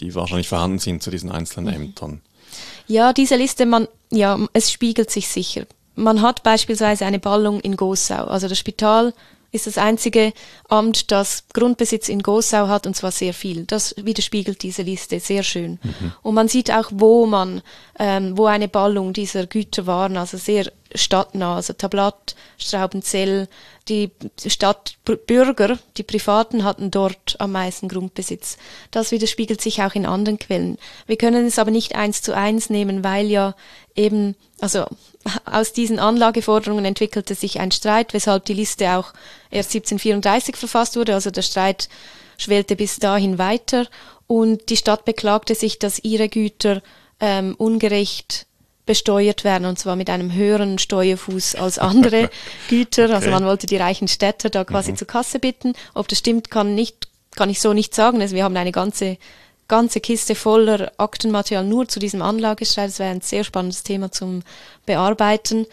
die 0.00 0.16
wahrscheinlich 0.16 0.48
vorhanden 0.48 0.80
sind 0.80 1.04
zu 1.04 1.12
diesen 1.12 1.30
einzelnen 1.30 1.72
mhm. 1.72 1.82
Ämtern? 1.82 2.20
Ja, 2.88 3.12
diese 3.12 3.36
Liste, 3.36 3.64
man, 3.64 3.86
ja, 4.10 4.40
es 4.54 4.72
spiegelt 4.72 5.12
sich 5.12 5.28
sicher 5.28 5.66
man 5.94 6.22
hat 6.22 6.42
beispielsweise 6.42 7.06
eine 7.06 7.18
Ballung 7.18 7.60
in 7.60 7.76
Gossau. 7.76 8.24
Also 8.24 8.48
das 8.48 8.58
Spital 8.58 9.12
ist 9.52 9.66
das 9.66 9.78
einzige 9.78 10.32
Amt, 10.68 11.10
das 11.10 11.44
Grundbesitz 11.52 12.08
in 12.08 12.22
Gossau 12.22 12.68
hat 12.68 12.86
und 12.86 12.94
zwar 12.94 13.10
sehr 13.10 13.34
viel. 13.34 13.64
Das 13.64 13.94
widerspiegelt 13.96 14.62
diese 14.62 14.82
Liste 14.82 15.18
sehr 15.18 15.42
schön. 15.42 15.78
Mhm. 15.82 16.12
Und 16.22 16.34
man 16.34 16.48
sieht 16.48 16.70
auch, 16.70 16.90
wo 16.92 17.26
man, 17.26 17.62
ähm, 17.98 18.38
wo 18.38 18.46
eine 18.46 18.68
Ballung 18.68 19.12
dieser 19.12 19.46
Güter 19.46 19.86
waren, 19.86 20.16
also 20.16 20.36
sehr 20.36 20.70
stadtnah, 20.94 21.56
also 21.56 21.72
Tablat, 21.72 22.34
Straubenzell, 22.58 23.48
die 23.88 24.10
Stadtbürger, 24.44 25.78
die 25.96 26.02
Privaten 26.02 26.64
hatten 26.64 26.90
dort 26.90 27.36
am 27.38 27.52
meisten 27.52 27.88
Grundbesitz. 27.88 28.56
Das 28.90 29.10
widerspiegelt 29.10 29.60
sich 29.60 29.82
auch 29.82 29.94
in 29.94 30.06
anderen 30.06 30.38
Quellen. 30.38 30.78
Wir 31.06 31.16
können 31.16 31.46
es 31.46 31.58
aber 31.58 31.70
nicht 31.70 31.94
eins 31.94 32.22
zu 32.22 32.34
eins 32.34 32.70
nehmen, 32.70 33.02
weil 33.04 33.26
ja 33.26 33.54
eben, 33.96 34.36
also 34.60 34.86
aus 35.44 35.72
diesen 35.72 35.98
Anlageforderungen 35.98 36.84
entwickelte 36.84 37.34
sich 37.34 37.60
ein 37.60 37.72
Streit, 37.72 38.14
weshalb 38.14 38.44
die 38.44 38.54
Liste 38.54 38.96
auch 38.96 39.12
erst 39.50 39.70
1734 39.74 40.56
verfasst 40.56 40.96
wurde. 40.96 41.14
Also 41.14 41.30
der 41.30 41.42
Streit 41.42 41.88
schwellte 42.36 42.76
bis 42.76 42.98
dahin 42.98 43.38
weiter 43.38 43.86
und 44.26 44.70
die 44.70 44.76
Stadt 44.76 45.04
beklagte 45.04 45.54
sich, 45.54 45.78
dass 45.78 45.98
ihre 45.98 46.28
Güter 46.28 46.82
ähm, 47.20 47.54
ungerecht 47.58 48.46
besteuert 48.90 49.44
werden 49.44 49.66
und 49.66 49.78
zwar 49.78 49.94
mit 49.94 50.10
einem 50.10 50.32
höheren 50.32 50.76
Steuerfuß 50.80 51.54
als 51.54 51.78
andere 51.78 52.28
Güter. 52.68 53.02
Also 53.02 53.14
okay. 53.14 53.26
Also 53.26 53.30
man 53.30 53.44
wollte 53.44 53.68
die 53.68 53.76
reichen 53.76 54.08
Städte 54.08 54.50
da 54.50 54.64
quasi 54.64 54.90
mhm. 54.90 54.96
zur 54.96 55.06
Kasse 55.06 55.38
bitten. 55.38 55.74
Ob 55.94 56.08
das 56.08 56.18
stimmt, 56.18 56.50
kann 56.50 56.74
nicht, 56.74 57.06
kann 57.36 57.50
ich 57.50 57.60
so 57.60 57.72
nicht 57.72 57.94
sagen. 57.94 58.20
Also 58.20 58.34
wir 58.34 58.42
haben 58.42 58.56
eine 58.56 58.72
ganze 58.72 59.16
ganze 59.68 60.00
Kiste 60.00 60.34
voller 60.34 60.90
Aktenmaterial 60.96 61.62
nur 61.64 61.86
zu 61.86 62.00
diesem 62.00 62.20
Anlagestreit. 62.20 62.88
Das 62.88 62.98
wäre 62.98 63.12
ein 63.12 63.20
sehr 63.20 63.44
spannendes 63.44 63.84
Thema 63.84 64.10
zum 64.10 64.42
Bearbeiten. 64.86 65.66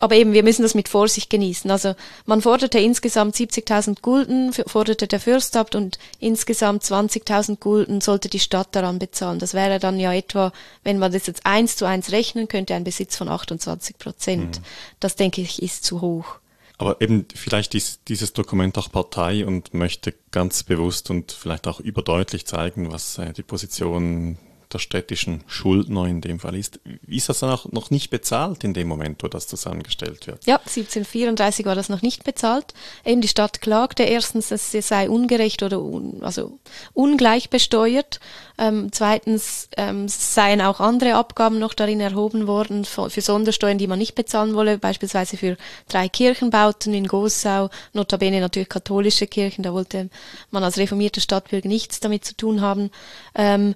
Aber 0.00 0.14
eben, 0.14 0.32
wir 0.32 0.44
müssen 0.44 0.62
das 0.62 0.74
mit 0.74 0.88
Vorsicht 0.88 1.28
genießen. 1.28 1.70
Also 1.70 1.94
man 2.24 2.40
forderte 2.40 2.78
insgesamt 2.78 3.34
70.000 3.34 4.00
Gulden, 4.00 4.52
forderte 4.52 5.08
der 5.08 5.20
Fürstabt 5.20 5.74
und 5.74 5.98
insgesamt 6.20 6.84
20.000 6.84 7.58
Gulden 7.58 8.00
sollte 8.00 8.28
die 8.28 8.38
Stadt 8.38 8.68
daran 8.72 8.98
bezahlen. 8.98 9.38
Das 9.40 9.54
wäre 9.54 9.78
dann 9.78 9.98
ja 9.98 10.12
etwa, 10.12 10.52
wenn 10.84 10.98
man 10.98 11.12
das 11.12 11.26
jetzt 11.26 11.44
eins 11.44 11.76
zu 11.76 11.84
eins 11.84 12.12
rechnen 12.12 12.46
könnte, 12.46 12.74
ein 12.74 12.84
Besitz 12.84 13.16
von 13.16 13.28
28 13.28 13.98
Prozent. 13.98 14.60
Mhm. 14.60 14.64
Das 15.00 15.16
denke 15.16 15.40
ich 15.40 15.62
ist 15.62 15.84
zu 15.84 16.00
hoch. 16.00 16.36
Aber 16.78 17.00
eben 17.00 17.26
vielleicht 17.34 17.74
ist 17.74 18.02
dieses 18.06 18.32
Dokument 18.32 18.78
auch 18.78 18.90
Partei 18.90 19.44
und 19.44 19.74
möchte 19.74 20.14
ganz 20.30 20.62
bewusst 20.62 21.10
und 21.10 21.32
vielleicht 21.32 21.66
auch 21.66 21.80
überdeutlich 21.80 22.46
zeigen, 22.46 22.92
was 22.92 23.18
äh, 23.18 23.32
die 23.32 23.42
Position 23.42 24.38
der 24.72 24.78
städtischen 24.78 25.42
Schuldner 25.46 26.06
in 26.06 26.20
dem 26.20 26.40
Fall 26.40 26.54
ist. 26.54 26.80
Ist 27.06 27.28
das 27.28 27.40
dann 27.40 27.50
auch 27.50 27.70
noch 27.72 27.90
nicht 27.90 28.10
bezahlt 28.10 28.64
in 28.64 28.74
dem 28.74 28.88
Moment, 28.88 29.22
wo 29.22 29.28
das 29.28 29.46
zusammengestellt 29.46 30.26
wird? 30.26 30.46
Ja, 30.46 30.56
1734 30.56 31.66
war 31.66 31.74
das 31.74 31.88
noch 31.88 32.02
nicht 32.02 32.24
bezahlt. 32.24 32.74
Eben 33.04 33.20
die 33.20 33.28
Stadt 33.28 33.60
klagte 33.60 34.02
erstens, 34.02 34.50
es 34.50 34.70
sei 34.70 35.08
ungerecht 35.08 35.62
oder 35.62 35.80
un, 35.80 36.22
also 36.22 36.58
ungleich 36.94 37.50
besteuert. 37.50 38.20
Ähm, 38.58 38.88
zweitens 38.90 39.68
ähm, 39.76 40.08
seien 40.08 40.60
auch 40.60 40.80
andere 40.80 41.14
Abgaben 41.14 41.58
noch 41.58 41.74
darin 41.74 42.00
erhoben 42.00 42.46
worden 42.46 42.84
für, 42.84 43.08
Sondersteuern, 43.08 43.78
die 43.78 43.86
man 43.86 43.98
nicht 43.98 44.16
bezahlen 44.16 44.54
wolle, 44.54 44.78
beispielsweise 44.78 45.36
für 45.36 45.56
drei 45.88 46.08
Kirchenbauten 46.08 46.92
in 46.92 47.06
Gossau, 47.06 47.70
notabene 47.92 48.40
natürlich 48.40 48.68
katholische 48.68 49.28
Kirchen, 49.28 49.62
da 49.62 49.72
wollte 49.72 50.10
man 50.50 50.64
als 50.64 50.76
reformierter 50.76 51.20
Stadtbürger 51.20 51.68
nichts 51.68 52.00
damit 52.00 52.24
zu 52.24 52.36
tun 52.36 52.60
haben. 52.60 52.90
Ähm, 53.34 53.74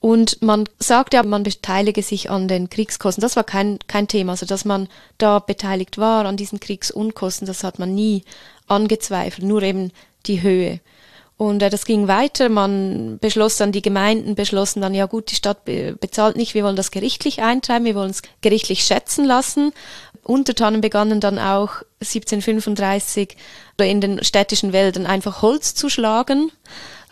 und 0.00 0.40
man 0.42 0.64
sagte 0.78 1.16
ja, 1.16 1.22
man 1.24 1.42
beteilige 1.42 2.02
sich 2.02 2.30
an 2.30 2.46
den 2.46 2.70
Kriegskosten. 2.70 3.20
Das 3.20 3.34
war 3.34 3.44
kein, 3.44 3.78
kein 3.88 4.06
Thema. 4.06 4.32
Also, 4.32 4.46
dass 4.46 4.64
man 4.64 4.88
da 5.18 5.40
beteiligt 5.40 5.98
war 5.98 6.24
an 6.24 6.36
diesen 6.36 6.60
Kriegsunkosten, 6.60 7.46
das 7.46 7.64
hat 7.64 7.78
man 7.78 7.94
nie 7.94 8.24
angezweifelt, 8.68 9.46
nur 9.46 9.62
eben 9.62 9.90
die 10.26 10.42
Höhe. 10.42 10.80
Und 11.36 11.62
äh, 11.62 11.70
das 11.70 11.84
ging 11.84 12.08
weiter. 12.08 12.48
Man 12.48 13.18
beschloss 13.20 13.56
dann, 13.56 13.72
die 13.72 13.82
Gemeinden 13.82 14.34
beschlossen 14.34 14.82
dann, 14.82 14.94
ja 14.94 15.06
gut, 15.06 15.30
die 15.30 15.36
Stadt 15.36 15.64
be 15.64 15.96
bezahlt 15.98 16.36
nicht, 16.36 16.54
wir 16.54 16.64
wollen 16.64 16.76
das 16.76 16.90
gerichtlich 16.90 17.42
eintreiben, 17.42 17.84
wir 17.84 17.94
wollen 17.94 18.10
es 18.10 18.22
gerichtlich 18.40 18.84
schätzen 18.84 19.24
lassen. 19.24 19.72
Untertanen 20.28 20.80
begannen 20.80 21.20
dann 21.20 21.38
auch 21.38 21.82
1735 22.00 23.36
in 23.80 24.00
den 24.00 24.22
städtischen 24.22 24.72
Wäldern 24.72 25.06
einfach 25.06 25.42
Holz 25.42 25.74
zu 25.74 25.88
schlagen 25.88 26.52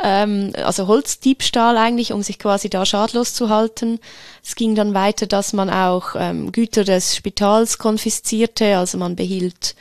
ähm, 0.03 0.53
also 0.63 0.87
Holzdiebstahl 0.87 1.77
eigentlich, 1.77 2.13
um 2.13 2.23
sich 2.23 2.39
quasi 2.39 2.69
da 2.69 2.85
schadlos 2.85 3.35
zu 3.35 3.49
halten. 3.49 3.99
Es 4.45 4.55
ging 4.55 4.75
dann 4.75 4.95
weiter, 4.95 5.27
dass 5.27 5.53
man 5.53 5.71
auch 5.71 6.15
ähm, 6.17 6.53
Güter 6.53 6.85
des 6.85 7.17
Spitals 7.17 7.79
konfiszierte, 7.79 8.77
also 8.77 8.99
man 8.99 9.17
behielt 9.17 9.75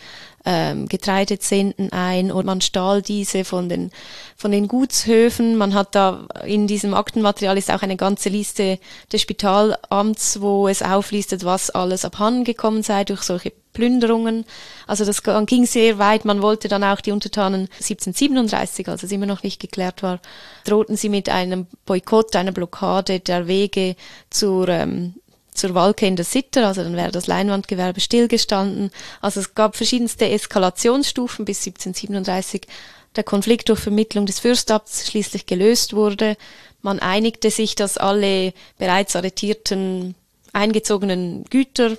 ähm, 0.46 0.88
Getreidezenten 0.88 1.92
ein 1.92 2.32
und 2.32 2.46
man 2.46 2.62
stahl 2.62 3.02
diese 3.02 3.44
von 3.44 3.68
den, 3.68 3.92
von 4.38 4.52
den 4.52 4.68
Gutshöfen. 4.68 5.58
Man 5.58 5.74
hat 5.74 5.96
da 5.96 6.28
in 6.46 6.68
diesem 6.68 6.94
Aktenmaterial 6.94 7.58
ist 7.58 7.72
auch 7.72 7.82
eine 7.82 7.98
ganze 7.98 8.30
Liste 8.30 8.80
des 9.12 9.22
Spitalamts, 9.22 10.42
wo 10.42 10.68
es 10.68 10.82
auflistet, 10.82 11.44
was 11.44 11.70
alles 11.70 12.06
abhandengekommen 12.06 12.84
sei 12.84 13.04
durch 13.04 13.24
solche 13.24 13.52
Plünderungen. 13.76 14.46
Also 14.88 15.06
das 15.06 15.22
ging 15.46 15.66
sehr 15.68 16.00
weit. 16.00 16.26
Man 16.26 16.42
wollte 16.42 16.68
dann 16.68 16.84
auch 16.84 17.02
die 17.02 17.12
Untertanen 17.12 17.68
1737, 17.74 18.88
als 18.88 19.04
es 19.04 19.12
immer 19.12 19.28
noch 19.28 19.44
nicht 19.44 19.60
geklärt 19.60 20.02
war, 20.02 20.20
drohten 20.64 20.96
sie 20.96 21.10
mit 21.10 21.30
einem 21.30 21.68
Boykott, 21.86 22.36
einer 22.36 22.54
Blockade 22.54 23.20
der 23.20 23.48
Wege 23.48 23.96
zur 24.30 24.70
ähm, 24.70 25.16
zur 25.56 25.74
Walke 25.74 26.06
in 26.06 26.16
der 26.16 26.26
Sitter, 26.26 26.68
also 26.68 26.84
dann 26.84 26.96
wäre 26.96 27.12
das 27.12 27.28
Leinwandgewerbe 27.28 28.00
stillgestanden. 28.00 28.92
Also 29.22 29.40
es 29.40 29.56
gab 29.56 29.76
verschiedenste 29.76 30.30
Eskalationsstufen 30.30 31.46
bis 31.46 31.66
1737 31.66 32.68
der 33.16 33.24
Konflikt 33.24 33.70
durch 33.70 33.80
Vermittlung 33.80 34.26
des 34.26 34.40
Fürstabts 34.40 35.08
schließlich 35.08 35.46
gelöst 35.46 35.94
wurde. 35.94 36.38
Man 36.82 37.00
einigte 37.00 37.50
sich, 37.50 37.76
dass 37.76 37.98
alle 37.98 38.54
bereits 38.78 39.16
arretierten 39.16 40.16
eingezogenen 40.54 41.46
Güter 41.46 41.98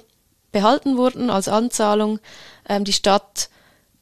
behalten 0.53 0.97
wurden 0.97 1.31
als 1.31 1.49
Anzahlung. 1.49 2.19
Ähm, 2.69 2.85
die 2.85 2.93
Stadt 2.93 3.49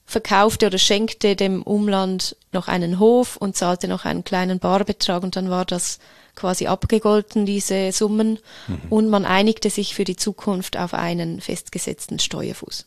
verkaufte 0.06 0.66
oder 0.66 0.78
schenkte 0.78 1.34
dem 1.34 1.62
Umland 1.62 2.36
noch 2.52 2.68
einen 2.68 2.98
Hof 2.98 3.36
und 3.36 3.56
zahlte 3.56 3.88
noch 3.88 4.04
einen 4.04 4.24
kleinen 4.24 4.58
Barbetrag 4.58 5.22
und 5.22 5.36
dann 5.36 5.50
war 5.50 5.64
das 5.64 5.98
quasi 6.34 6.66
abgegolten, 6.66 7.46
diese 7.46 7.92
Summen. 7.92 8.38
Mhm. 8.68 8.78
Und 8.90 9.08
man 9.10 9.24
einigte 9.24 9.70
sich 9.70 9.94
für 9.94 10.04
die 10.04 10.16
Zukunft 10.16 10.76
auf 10.76 10.94
einen 10.94 11.40
festgesetzten 11.40 12.18
Steuerfuß. 12.18 12.86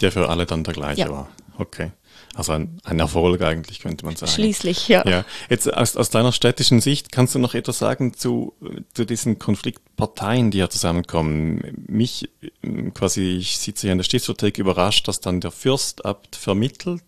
Der 0.00 0.12
für 0.12 0.28
alle 0.28 0.46
dann 0.46 0.64
der 0.64 0.74
gleiche 0.74 1.02
ja. 1.02 1.10
war. 1.10 1.28
Okay. 1.58 1.92
Also 2.36 2.52
ein, 2.52 2.78
ein 2.84 3.00
Erfolg 3.00 3.40
eigentlich, 3.40 3.80
könnte 3.80 4.04
man 4.04 4.14
sagen. 4.14 4.30
Schließlich, 4.30 4.88
ja. 4.88 5.02
ja. 5.08 5.24
Jetzt 5.48 5.72
aus, 5.72 5.96
aus 5.96 6.10
deiner 6.10 6.32
städtischen 6.32 6.82
Sicht, 6.82 7.10
kannst 7.10 7.34
du 7.34 7.38
noch 7.38 7.54
etwas 7.54 7.78
sagen 7.78 8.12
zu, 8.12 8.52
zu 8.92 9.06
diesen 9.06 9.38
Konfliktparteien, 9.38 10.50
die 10.50 10.58
ja 10.58 10.68
zusammenkommen? 10.68 11.86
Mich 11.88 12.28
quasi, 12.92 13.38
ich 13.38 13.58
sitze 13.58 13.86
hier 13.86 13.92
in 13.92 13.98
der 13.98 14.04
Stiftsbibliothek 14.04 14.58
überrascht, 14.58 15.08
dass 15.08 15.20
dann 15.20 15.40
der 15.40 15.50
Fürstabt 15.50 16.36
vermittelt. 16.36 17.02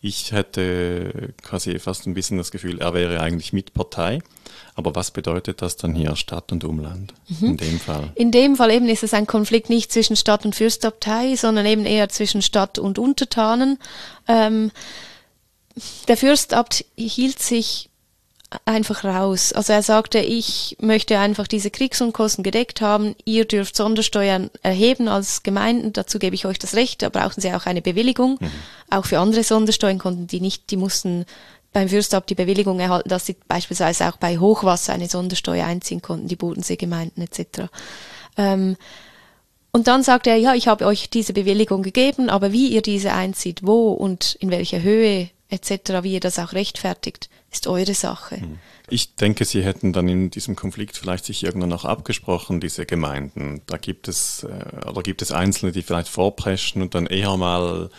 Ich 0.00 0.32
hätte 0.32 1.32
quasi 1.42 1.78
fast 1.78 2.06
ein 2.06 2.14
bisschen 2.14 2.36
das 2.36 2.50
Gefühl, 2.50 2.80
er 2.80 2.92
wäre 2.92 3.20
eigentlich 3.20 3.52
mit 3.52 3.72
Partei. 3.72 4.20
Aber 4.76 4.94
was 4.94 5.10
bedeutet 5.10 5.62
das 5.62 5.76
dann 5.76 5.94
hier 5.94 6.14
Stadt 6.16 6.52
und 6.52 6.62
Umland 6.62 7.14
mhm. 7.28 7.48
in 7.48 7.56
dem 7.56 7.80
Fall? 7.80 8.12
In 8.14 8.30
dem 8.30 8.56
Fall 8.56 8.70
eben 8.70 8.88
ist 8.88 9.02
es 9.02 9.14
ein 9.14 9.26
Konflikt 9.26 9.70
nicht 9.70 9.90
zwischen 9.90 10.16
Stadt 10.16 10.44
und 10.44 10.54
Fürstabtei, 10.54 11.34
sondern 11.34 11.64
eben 11.64 11.86
eher 11.86 12.10
zwischen 12.10 12.42
Stadt 12.42 12.78
und 12.78 12.98
Untertanen. 12.98 13.78
Ähm, 14.28 14.70
der 16.08 16.18
Fürstabt 16.18 16.84
hielt 16.94 17.40
sich 17.40 17.88
einfach 18.64 19.04
raus. 19.04 19.52
Also 19.52 19.72
er 19.72 19.82
sagte, 19.82 20.18
ich 20.18 20.76
möchte 20.80 21.18
einfach 21.18 21.46
diese 21.46 21.70
Kriegsunkosten 21.70 22.44
gedeckt 22.44 22.80
haben. 22.80 23.16
Ihr 23.24 23.44
dürft 23.44 23.76
Sondersteuern 23.76 24.50
erheben 24.62 25.08
als 25.08 25.42
Gemeinden. 25.42 25.92
Dazu 25.92 26.18
gebe 26.18 26.34
ich 26.34 26.46
euch 26.46 26.58
das 26.58 26.74
Recht. 26.74 27.02
Da 27.02 27.08
brauchen 27.08 27.40
sie 27.40 27.52
auch 27.52 27.66
eine 27.66 27.82
Bewilligung. 27.82 28.38
Mhm. 28.40 28.50
Auch 28.90 29.06
für 29.06 29.18
andere 29.18 29.42
Sondersteuern 29.42 29.98
konnten 29.98 30.26
die 30.26 30.40
nicht, 30.40 30.70
die 30.70 30.76
mussten 30.76 31.24
beim 31.76 31.90
Fürstamt 31.90 32.30
die 32.30 32.34
Bewilligung 32.34 32.80
erhalten, 32.80 33.10
dass 33.10 33.26
sie 33.26 33.36
beispielsweise 33.48 34.08
auch 34.08 34.16
bei 34.16 34.38
Hochwasser 34.38 34.94
eine 34.94 35.08
Sondersteuer 35.08 35.66
einziehen 35.66 36.00
konnten, 36.00 36.26
die 36.26 36.34
Bodenseegemeinden 36.34 37.22
etc. 37.22 37.68
Ähm, 38.38 38.78
und 39.72 39.86
dann 39.86 40.02
sagt 40.02 40.26
er, 40.26 40.36
ja, 40.36 40.54
ich 40.54 40.68
habe 40.68 40.86
euch 40.86 41.10
diese 41.10 41.34
Bewilligung 41.34 41.82
gegeben, 41.82 42.30
aber 42.30 42.50
wie 42.50 42.68
ihr 42.68 42.80
diese 42.80 43.12
einzieht, 43.12 43.60
wo 43.62 43.92
und 43.92 44.38
in 44.40 44.50
welcher 44.50 44.80
Höhe 44.80 45.28
etc., 45.50 46.02
wie 46.02 46.14
ihr 46.14 46.20
das 46.20 46.38
auch 46.38 46.54
rechtfertigt, 46.54 47.28
ist 47.52 47.66
eure 47.66 47.92
Sache. 47.92 48.36
Hm. 48.36 48.58
Ich 48.88 49.16
denke, 49.16 49.44
Sie 49.44 49.62
hätten 49.62 49.92
dann 49.92 50.08
in 50.08 50.30
diesem 50.30 50.56
Konflikt 50.56 50.96
vielleicht 50.96 51.26
sich 51.26 51.44
irgendwann 51.44 51.68
noch 51.68 51.84
abgesprochen, 51.84 52.58
diese 52.58 52.86
Gemeinden. 52.86 53.60
Da 53.66 53.76
gibt 53.76 54.08
es, 54.08 54.44
äh, 54.44 54.88
oder 54.88 55.02
gibt 55.02 55.20
es 55.20 55.30
Einzelne, 55.30 55.72
die 55.72 55.82
vielleicht 55.82 56.08
vorpreschen 56.08 56.80
und 56.80 56.94
dann 56.94 57.04
eher 57.04 57.36
mal 57.36 57.90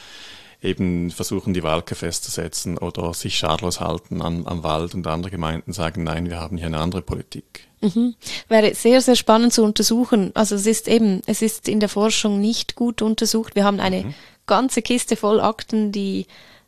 eben 0.62 1.12
versuchen, 1.12 1.54
die 1.54 1.64
Walke 1.64 1.96
festzusetzen 1.96 2.78
oder 2.78 3.14
sich 3.14 3.38
schadlos 3.38 3.80
halten 3.80 4.22
am, 4.22 4.48
am 4.48 4.64
Wald 4.64 4.96
und 4.96 5.06
andere 5.06 5.32
Gemeinden 5.32 5.72
sagen, 5.72 6.04
nein, 6.04 6.30
wir 6.30 6.40
haben 6.40 6.58
hier 6.58 6.66
eine 6.68 6.80
andere 6.80 7.02
Politik. 7.02 7.68
Mhm. 7.82 8.16
Wäre 8.48 8.74
sehr, 8.74 9.02
sehr 9.02 9.16
spannend 9.16 9.54
zu 9.54 9.64
untersuchen. 9.64 10.32
Also 10.34 10.56
es 10.56 10.66
ist 10.66 10.88
eben, 10.88 11.22
es 11.28 11.42
ist 11.42 11.70
in 11.70 11.80
der 11.80 11.90
Forschung 11.90 12.42
nicht 12.42 12.76
gut 12.76 13.02
untersucht. 13.02 13.56
Wir 13.56 13.66
haben 13.66 13.80
eine 13.80 14.06
mhm. 14.06 14.14
ganze 14.48 14.82
Kiste 14.82 15.16
voll 15.16 15.40
Akten, 15.40 15.92
die 15.92 16.26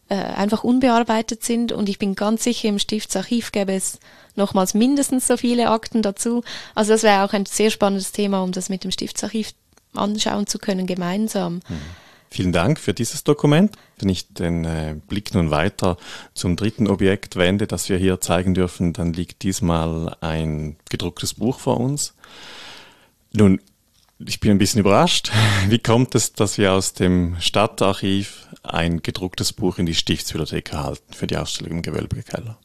äh, 0.07 0.15
einfach 0.15 0.63
unbearbeitet 0.63 1.43
sind 1.43 1.71
und 1.71 1.89
ich 1.89 1.97
bin 1.97 2.15
ganz 2.15 2.43
sicher, 2.43 2.69
im 2.69 2.79
Stiftsarchiv 2.79 3.51
gäbe 3.51 3.73
es 3.73 3.99
nochmals 4.35 4.75
mindestens 4.75 5.27
so 5.27 5.35
viele 5.35 5.69
Akten 5.69 6.03
dazu. 6.03 6.43
Also 6.75 6.93
das 6.93 7.03
wäre 7.03 7.23
auch 7.23 7.33
ein 7.33 7.47
sehr 7.47 7.71
spannendes 7.71 8.11
Thema, 8.11 8.43
um 8.43 8.51
das 8.51 8.69
mit 8.69 8.83
dem 8.83 8.91
Stiftsarchiv 8.91 9.53
anschauen 9.93 10.45
zu 10.45 10.59
können, 10.59 10.85
gemeinsam. 10.85 11.55
Mhm. 11.55 11.81
Vielen 12.31 12.51
Dank 12.51 12.79
für 12.79 12.93
dieses 12.93 13.23
Dokument. 13.23 13.75
Wenn 13.97 14.09
ich 14.09 14.33
den 14.33 14.63
äh, 14.63 14.95
Blick 15.07 15.33
nun 15.33 15.49
weiter 15.49 15.97
zum 16.33 16.55
dritten 16.55 16.87
Objekt 16.87 17.35
wende, 17.35 17.65
das 17.65 17.89
wir 17.89 17.97
hier 17.97 18.21
zeigen 18.21 18.53
dürfen, 18.53 18.93
dann 18.93 19.13
liegt 19.13 19.41
diesmal 19.41 20.15
ein 20.21 20.75
gedrucktes 20.89 21.33
Buch 21.33 21.59
vor 21.59 21.79
uns. 21.79 22.13
Nun, 23.33 23.59
ich 24.19 24.39
bin 24.39 24.51
ein 24.51 24.57
bisschen 24.59 24.81
überrascht. 24.81 25.31
Wie 25.69 25.79
kommt 25.79 26.13
es, 26.13 26.33
dass 26.33 26.57
wir 26.57 26.73
aus 26.73 26.93
dem 26.93 27.35
Stadtarchiv 27.39 28.47
ein 28.61 29.01
gedrucktes 29.01 29.53
Buch 29.53 29.79
in 29.79 29.87
die 29.87 29.95
Stiftsbibliothek 29.95 30.73
erhalten 30.73 31.13
für 31.13 31.25
die 31.25 31.37
Ausstellung 31.37 31.77
im 31.77 31.81
Gewölbekeller? 31.81 32.57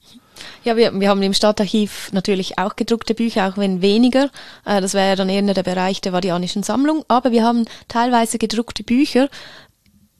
Ja, 0.64 0.76
wir, 0.76 0.98
wir 0.98 1.08
haben 1.08 1.22
im 1.22 1.34
Stadtarchiv 1.34 2.10
natürlich 2.12 2.58
auch 2.58 2.76
gedruckte 2.76 3.14
Bücher, 3.14 3.48
auch 3.48 3.56
wenn 3.56 3.82
weniger. 3.82 4.30
Äh, 4.64 4.80
das 4.80 4.94
wäre 4.94 5.16
dann 5.16 5.28
eher 5.28 5.42
der 5.42 5.62
Bereich 5.62 6.00
der 6.00 6.12
Vadianischen 6.12 6.62
Sammlung. 6.62 7.04
Aber 7.08 7.32
wir 7.32 7.44
haben 7.44 7.66
teilweise 7.88 8.38
gedruckte 8.38 8.82
Bücher, 8.82 9.28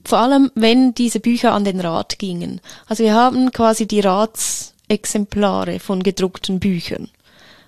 vor 0.05 0.19
allem 0.19 0.51
wenn 0.55 0.95
diese 0.95 1.21
Bücher 1.21 1.53
an 1.53 1.65
den 1.65 1.81
Rat 1.81 2.19
gingen. 2.19 2.61
Also 2.87 3.05
wir 3.05 3.15
haben 3.15 3.53
quasi 3.53 3.87
die 3.87 4.01
Ratsexemplare 4.01 5.81
von 5.81 6.03
gedruckten 6.03 6.61
Büchern. 6.61 7.09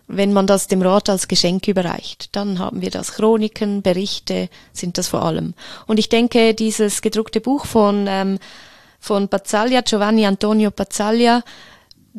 Wenn 0.09 0.33
man 0.33 0.47
das 0.47 0.69
dem 0.69 0.83
Rat 0.83 1.09
als 1.09 1.27
Geschenk 1.27 1.67
überreicht, 1.67 2.37
dann 2.37 2.61
haben 2.61 2.81
wir 2.81 2.91
das. 2.91 3.15
Chroniken, 3.15 3.83
Berichte 3.83 4.49
sind 4.73 4.99
das 4.99 5.09
vor 5.09 5.23
allem. 5.23 5.55
Und 5.87 5.99
ich 5.99 6.09
denke, 6.09 6.55
dieses 6.55 7.03
gedruckte 7.03 7.41
Buch 7.41 7.67
von, 7.67 8.07
ähm, 8.09 8.39
von 9.01 9.29
Pazzaglia, 9.29 9.81
Giovanni 9.81 10.25
Antonio 10.25 10.71
Pazzaglia, 10.71 11.43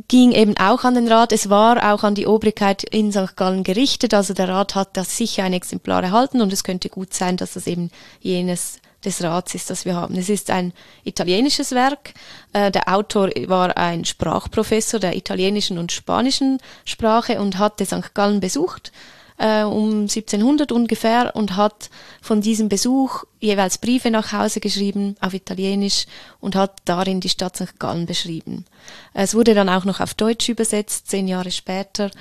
ging 0.08 0.32
eben 0.32 0.56
auch 0.58 0.84
an 0.84 0.96
den 0.96 1.08
Rat. 1.08 1.32
Es 1.32 1.50
war 1.50 1.94
auch 1.94 2.04
an 2.04 2.16
die 2.16 2.28
Obrigkeit 2.28 2.84
in 2.84 3.12
St. 3.12 3.36
Gallen 3.36 3.64
gerichtet. 3.64 4.14
Also 4.14 4.34
der 4.34 4.50
Rat 4.50 4.76
hat 4.76 4.96
das 4.96 5.18
sicher 5.18 5.44
ein 5.44 5.54
Exemplar 5.54 6.04
erhalten 6.04 6.42
und 6.42 6.54
es 6.54 6.64
könnte 6.64 6.90
gut 6.90 7.14
sein, 7.14 7.38
dass 7.38 7.54
das 7.54 7.68
eben 7.68 7.90
jenes 8.20 8.80
des 9.06 9.24
Rats 9.24 9.54
ist, 9.54 9.70
das 9.70 9.86
wir 9.86 9.96
haben. 9.96 10.16
Es 10.16 10.28
ist 10.28 10.50
ein 10.50 10.74
italienisches 11.04 11.72
Werk. 11.72 12.14
Äh, 12.54 12.72
der 12.72 12.94
Autor 12.94 13.30
war 13.46 13.78
ein 13.78 14.06
Sprachprofessor 14.06 15.00
der 15.00 15.16
italienischen 15.16 15.78
und 15.78 15.92
spanischen 15.92 16.60
Sprache 16.84 17.40
und 17.40 17.58
hatte 17.58 17.86
St. 17.86 18.14
Gallen 18.14 18.40
besucht 18.40 18.92
äh, 19.38 19.64
um 19.64 20.02
1700 20.02 20.72
ungefähr 20.72 21.36
und 21.36 21.56
hat 21.56 21.90
von 22.22 22.42
diesem 22.42 22.70
Besuch 22.70 23.24
jeweils 23.40 23.78
Briefe 23.78 24.12
nach 24.12 24.34
Hause 24.34 24.60
geschrieben 24.60 25.16
auf 25.22 25.34
Italienisch 25.34 26.06
und 26.40 26.56
hat 26.56 26.82
darin 26.86 27.22
die 27.22 27.30
Stadt 27.30 27.56
St. 27.56 27.80
Gallen 27.80 28.06
beschrieben. 28.06 28.66
Es 29.14 29.36
wurde 29.36 29.54
dann 29.54 29.70
auch 29.70 29.86
noch 29.86 30.00
auf 30.00 30.14
Deutsch 30.14 30.50
übersetzt, 30.50 31.10
zehn 31.10 31.28
Jahre 31.28 31.52
später. 31.52 32.12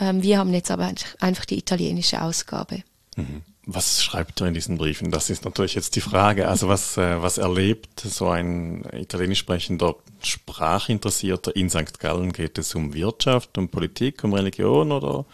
Ähm, 0.00 0.22
wir 0.22 0.38
haben 0.38 0.52
jetzt 0.54 0.70
aber 0.70 0.90
einfach 1.20 1.44
die 1.44 1.58
italienische 1.58 2.22
Ausgabe. 2.22 2.82
Mhm. 3.16 3.42
Was 3.64 4.02
schreibt 4.02 4.40
er 4.40 4.48
in 4.48 4.54
diesen 4.54 4.76
Briefen? 4.76 5.12
Das 5.12 5.30
ist 5.30 5.44
natürlich 5.44 5.74
jetzt 5.76 5.94
die 5.94 6.00
Frage. 6.00 6.48
Also 6.48 6.66
was, 6.66 6.96
äh, 6.96 7.22
was 7.22 7.38
erlebt 7.38 8.00
so 8.00 8.28
ein 8.28 8.84
italienisch 8.92 9.38
sprechender 9.38 9.94
Sprachinteressierter 10.20 11.54
in 11.54 11.70
St. 11.70 12.00
Gallen? 12.00 12.32
Geht 12.32 12.58
es 12.58 12.74
um 12.74 12.92
Wirtschaft, 12.92 13.56
um 13.58 13.68
Politik, 13.68 14.24
um 14.24 14.32
Religion 14.32 14.90
oder 14.90 15.26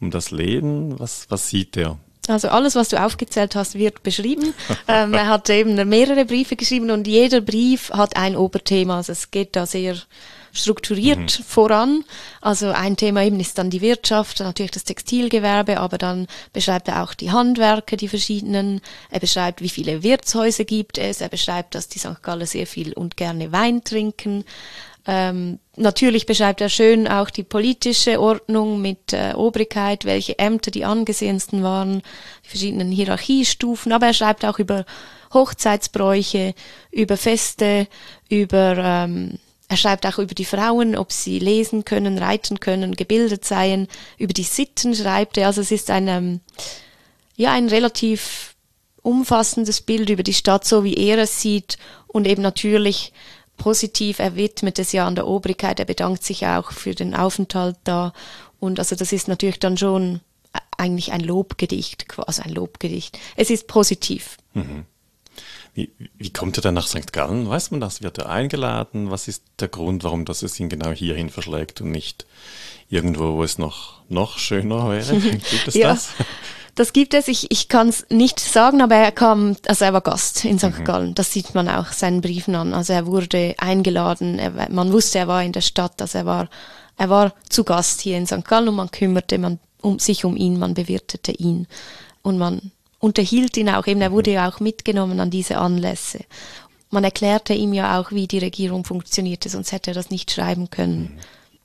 um 0.00 0.10
das 0.10 0.30
Leben? 0.30 0.98
Was, 0.98 1.26
was 1.28 1.48
sieht 1.48 1.76
er? 1.76 1.98
Also 2.28 2.48
alles, 2.48 2.74
was 2.74 2.88
du 2.88 3.02
aufgezählt 3.02 3.54
hast, 3.54 3.74
wird 3.74 4.02
beschrieben. 4.02 4.54
ähm, 4.88 5.12
er 5.12 5.28
hat 5.28 5.50
eben 5.50 5.88
mehrere 5.88 6.24
Briefe 6.24 6.56
geschrieben 6.56 6.90
und 6.90 7.06
jeder 7.06 7.40
Brief 7.40 7.90
hat 7.90 8.16
ein 8.16 8.36
Oberthema. 8.36 8.96
Also 8.98 9.12
es 9.12 9.30
geht 9.30 9.56
da 9.56 9.66
sehr 9.66 9.96
strukturiert 10.54 11.38
mhm. 11.38 11.44
voran. 11.44 12.04
Also 12.40 12.68
ein 12.68 12.96
Thema 12.96 13.24
eben 13.24 13.40
ist 13.40 13.58
dann 13.58 13.70
die 13.70 13.80
Wirtschaft, 13.80 14.40
natürlich 14.40 14.70
das 14.70 14.84
Textilgewerbe, 14.84 15.80
aber 15.80 15.98
dann 15.98 16.28
beschreibt 16.52 16.88
er 16.88 17.02
auch 17.02 17.12
die 17.12 17.32
Handwerke, 17.32 17.96
die 17.96 18.08
verschiedenen. 18.08 18.80
Er 19.10 19.20
beschreibt, 19.20 19.60
wie 19.60 19.68
viele 19.68 20.02
Wirtshäuser 20.02 20.64
gibt 20.64 20.96
es. 20.96 21.20
Er 21.20 21.28
beschreibt, 21.28 21.74
dass 21.74 21.88
die 21.88 21.98
St. 21.98 22.22
Galler 22.22 22.46
sehr 22.46 22.66
viel 22.66 22.92
und 22.92 23.16
gerne 23.16 23.52
Wein 23.52 23.82
trinken. 23.84 24.44
Ähm, 25.06 25.58
natürlich 25.76 26.24
beschreibt 26.24 26.60
er 26.62 26.70
schön 26.70 27.06
auch 27.06 27.28
die 27.28 27.42
politische 27.42 28.20
Ordnung 28.20 28.80
mit 28.80 29.12
äh, 29.12 29.32
Obrigkeit, 29.34 30.04
welche 30.04 30.38
Ämter 30.38 30.70
die 30.70 30.84
angesehensten 30.84 31.62
waren, 31.62 32.02
die 32.44 32.48
verschiedenen 32.48 32.90
Hierarchiestufen, 32.90 33.92
aber 33.92 34.06
er 34.06 34.14
schreibt 34.14 34.44
auch 34.44 34.58
über 34.58 34.86
Hochzeitsbräuche, 35.34 36.54
über 36.90 37.16
Feste, 37.18 37.86
über 38.30 38.78
ähm, 38.78 39.38
er 39.68 39.76
schreibt 39.76 40.06
auch 40.06 40.18
über 40.18 40.34
die 40.34 40.44
Frauen, 40.44 40.96
ob 40.96 41.10
sie 41.10 41.38
lesen 41.38 41.84
können, 41.84 42.18
reiten 42.18 42.60
können, 42.60 42.94
gebildet 42.94 43.44
seien, 43.44 43.88
über 44.18 44.32
die 44.32 44.42
Sitten 44.42 44.94
schreibt 44.94 45.38
er. 45.38 45.48
Also 45.48 45.62
es 45.62 45.70
ist 45.70 45.90
ein, 45.90 46.06
ähm, 46.08 46.40
ja, 47.36 47.52
ein 47.52 47.68
relativ 47.68 48.54
umfassendes 49.02 49.80
Bild 49.80 50.10
über 50.10 50.22
die 50.22 50.34
Stadt, 50.34 50.64
so 50.64 50.84
wie 50.84 50.94
er 50.94 51.18
es 51.18 51.40
sieht. 51.40 51.78
Und 52.06 52.26
eben 52.26 52.42
natürlich 52.42 53.12
positiv. 53.56 54.18
Er 54.18 54.36
widmet 54.36 54.78
es 54.78 54.92
ja 54.92 55.06
an 55.06 55.14
der 55.14 55.26
Obrigkeit. 55.26 55.78
Er 55.78 55.86
bedankt 55.86 56.24
sich 56.24 56.46
auch 56.46 56.72
für 56.72 56.94
den 56.94 57.14
Aufenthalt 57.14 57.76
da. 57.84 58.12
Und 58.60 58.78
also 58.78 58.96
das 58.96 59.12
ist 59.12 59.28
natürlich 59.28 59.58
dann 59.58 59.76
schon 59.76 60.20
eigentlich 60.76 61.12
ein 61.12 61.20
Lobgedicht, 61.20 62.08
quasi 62.08 62.42
ein 62.42 62.52
Lobgedicht. 62.52 63.18
Es 63.36 63.50
ist 63.50 63.66
positiv. 63.66 64.36
Mhm. 64.54 64.86
Wie, 65.74 65.90
wie 66.16 66.32
kommt 66.32 66.56
er 66.56 66.62
dann 66.62 66.74
nach 66.74 66.86
St. 66.86 67.12
Gallen? 67.12 67.48
Weiß 67.48 67.72
man 67.72 67.80
das? 67.80 68.00
Wird 68.00 68.18
er 68.18 68.28
eingeladen? 68.28 69.10
Was 69.10 69.26
ist 69.26 69.42
der 69.58 69.66
Grund, 69.66 70.04
warum 70.04 70.24
das 70.24 70.42
es 70.42 70.58
ihn 70.60 70.68
genau 70.68 70.90
hierhin 70.92 71.30
verschlägt 71.30 71.80
und 71.80 71.90
nicht 71.90 72.26
irgendwo, 72.88 73.34
wo 73.34 73.42
es 73.42 73.58
noch, 73.58 74.02
noch 74.08 74.38
schöner 74.38 74.88
wäre? 74.90 75.18
Gibt 75.20 75.68
es 75.68 75.74
ja. 75.74 75.88
das? 75.88 76.10
Das 76.74 76.92
gibt 76.92 77.14
es, 77.14 77.28
ich, 77.28 77.50
ich 77.52 77.68
kann 77.68 77.88
es 77.88 78.06
nicht 78.10 78.40
sagen, 78.40 78.80
aber 78.80 78.96
er 78.96 79.12
kam, 79.12 79.56
also 79.66 79.84
er 79.84 79.92
war 79.92 80.00
Gast 80.00 80.44
in 80.44 80.58
St. 80.58 80.78
Mhm. 80.80 80.84
Gallen. 80.84 81.14
Das 81.14 81.32
sieht 81.32 81.54
man 81.54 81.68
auch 81.68 81.92
seinen 81.92 82.20
Briefen 82.20 82.56
an. 82.56 82.74
Also 82.74 82.92
er 82.92 83.06
wurde 83.06 83.54
eingeladen, 83.58 84.38
er, 84.38 84.70
man 84.70 84.92
wusste, 84.92 85.20
er 85.20 85.28
war 85.28 85.42
in 85.42 85.52
der 85.52 85.60
Stadt, 85.60 86.00
also 86.02 86.18
er 86.18 86.26
war, 86.26 86.48
er 86.96 87.10
war 87.10 87.32
zu 87.48 87.62
Gast 87.62 88.00
hier 88.00 88.18
in 88.18 88.26
St. 88.26 88.44
Gallen 88.44 88.68
und 88.68 88.74
man 88.74 88.90
kümmerte 88.90 89.38
man 89.38 89.60
um, 89.80 89.98
sich 89.98 90.24
um 90.24 90.36
ihn, 90.36 90.58
man 90.58 90.74
bewirtete 90.74 91.30
ihn 91.30 91.68
und 92.22 92.38
man 92.38 92.72
unterhielt 92.98 93.56
ihn 93.56 93.68
auch 93.68 93.86
eben, 93.86 94.00
er 94.00 94.12
wurde 94.12 94.32
ja 94.32 94.48
auch 94.48 94.58
mitgenommen 94.58 95.20
an 95.20 95.30
diese 95.30 95.58
Anlässe. 95.58 96.20
Man 96.90 97.04
erklärte 97.04 97.54
ihm 97.54 97.72
ja 97.72 98.00
auch, 98.00 98.10
wie 98.10 98.26
die 98.26 98.38
Regierung 98.38 98.84
funktionierte, 98.84 99.48
sonst 99.48 99.72
hätte 99.72 99.90
er 99.90 99.94
das 99.94 100.10
nicht 100.10 100.30
schreiben 100.30 100.70
können. 100.70 101.14
Mhm 101.14 101.20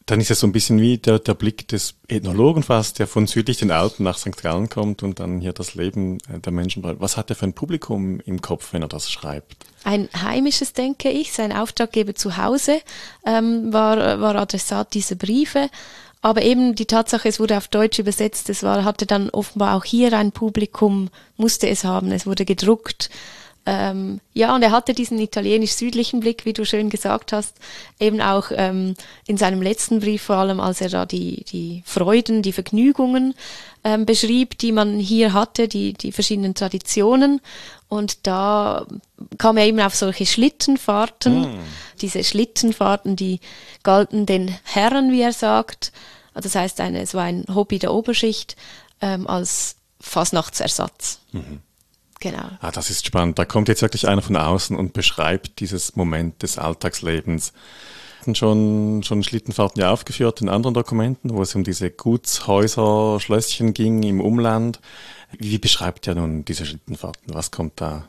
dann 0.10 0.22
ist 0.22 0.32
es 0.32 0.40
so 0.40 0.48
ein 0.48 0.52
bisschen 0.52 0.82
wie 0.82 0.98
der, 0.98 1.20
der 1.20 1.36
Blick 1.36 1.68
des 1.68 1.94
Ethnologen 2.08 2.64
fast, 2.64 2.98
der 2.98 3.06
von 3.06 3.28
südlich 3.28 3.58
den 3.58 3.70
Alpen 3.70 4.04
nach 4.04 4.18
St. 4.18 4.42
Gallen 4.42 4.68
kommt 4.68 5.04
und 5.04 5.20
dann 5.20 5.40
hier 5.40 5.54
das 5.54 5.76
Leben 5.76 6.18
äh, 6.34 6.40
der 6.40 6.52
Menschen. 6.52 6.84
Was 6.84 7.16
hat 7.16 7.30
er 7.30 7.36
für 7.36 7.46
ein 7.46 7.54
Publikum 7.54 8.20
im 8.22 8.42
Kopf, 8.42 8.74
wenn 8.74 8.82
er 8.82 8.88
das 8.88 9.12
schreibt? 9.12 9.66
Ein 9.84 10.10
heimisches, 10.20 10.74
denke 10.74 11.10
ich. 11.10 11.32
Sein 11.32 11.52
Auftraggeber 11.52 12.16
zu 12.16 12.38
Hause 12.38 12.82
ähm, 13.24 13.72
war, 13.72 14.20
war 14.20 14.36
Adressat 14.36 14.96
dieser 14.96 15.16
Briefe. 15.16 15.70
Aber 16.22 16.42
eben 16.42 16.74
die 16.76 16.86
Tatsache, 16.86 17.30
es 17.30 17.40
wurde 17.40 17.56
auf 17.56 17.68
Deutsch 17.68 18.00
übersetzt, 18.00 18.50
es 18.50 18.64
war, 18.64 18.84
hatte 18.84 19.06
dann 19.06 19.30
offenbar 19.30 19.78
auch 19.78 19.86
hier 19.86 20.12
ein 20.14 20.32
Publikum, 20.32 21.10
musste 21.38 21.70
es 21.70 21.86
haben, 21.86 22.12
es 22.12 22.26
wurde 22.26 22.44
gedruckt. 22.44 23.10
Ähm, 23.72 24.20
ja, 24.34 24.56
und 24.56 24.64
er 24.64 24.72
hatte 24.72 24.96
diesen 24.96 25.20
italienisch-südlichen 25.20 26.22
Blick, 26.22 26.44
wie 26.44 26.54
du 26.54 26.66
schön 26.66 26.90
gesagt 26.90 27.34
hast, 27.34 27.56
eben 28.00 28.20
auch 28.20 28.48
ähm, 28.50 28.96
in 29.28 29.38
seinem 29.38 29.62
letzten 29.62 30.00
Brief, 30.00 30.24
vor 30.24 30.38
allem 30.38 30.60
als 30.60 30.82
er 30.82 30.90
da 30.90 31.06
die, 31.06 31.44
die 31.44 31.84
Freuden, 31.86 32.42
die 32.42 32.52
Vergnügungen 32.52 33.36
ähm, 33.84 34.08
beschrieb, 34.08 34.58
die 34.58 34.72
man 34.72 34.98
hier 34.98 35.34
hatte, 35.34 35.68
die, 35.68 35.94
die 35.94 36.12
verschiedenen 36.12 36.56
Traditionen. 36.56 37.42
Und 37.90 38.26
da 38.26 38.88
kam 39.38 39.58
er 39.58 39.68
eben 39.68 39.82
auf 39.82 39.94
solche 39.94 40.26
Schlittenfahrten. 40.26 41.42
Mm. 41.42 41.60
Diese 42.02 42.24
Schlittenfahrten, 42.24 43.16
die 43.16 43.40
galten 43.84 44.26
den 44.26 44.58
Herren, 44.64 45.12
wie 45.12 45.22
er 45.22 45.34
sagt. 45.34 45.92
Das 46.34 46.56
heißt, 46.56 46.82
eine, 46.82 47.02
es 47.02 47.14
war 47.14 47.26
ein 47.26 47.46
Hobby 47.54 47.78
der 47.78 47.94
Oberschicht 47.94 48.56
ähm, 49.00 49.28
als 49.28 49.76
Fasnachtsersatz. 50.02 51.20
Mhm. 51.34 51.62
Genau. 52.20 52.50
Ah, 52.60 52.72
das 52.72 52.90
ist 52.90 53.06
spannend. 53.06 53.40
Da 53.40 53.46
kommt 53.46 53.68
jetzt 53.70 53.82
wirklich 53.82 54.08
einer 54.08 54.22
von 54.22 54.36
außen 54.36 54.76
und 54.76 54.94
beschreibt 54.94 55.60
dieses 55.60 55.96
Moment 55.96 56.44
des 56.44 56.58
Alltagslebens. 56.58 57.54
Schon, 58.34 59.02
schon 59.04 59.24
Schlittenfahrten 59.24 59.82
ja 59.82 59.92
aufgeführt 59.92 60.42
in 60.42 60.50
anderen 60.50 60.74
Dokumenten, 60.74 61.34
wo 61.34 61.42
es 61.42 61.56
um 61.56 61.64
diese 61.64 61.90
Gutshäuser, 61.90 63.20
Schlösschen 63.20 63.74
ging 63.74 64.04
im 64.04 64.20
Umland. 64.20 64.82
Wie 65.38 65.58
beschreibt 65.58 66.06
er 66.08 66.16
nun 66.16 66.44
diese 66.44 66.66
Schlittenfahrten? 66.66 67.34
Was 67.34 67.52
kommt 67.52 67.80
da? 67.80 68.06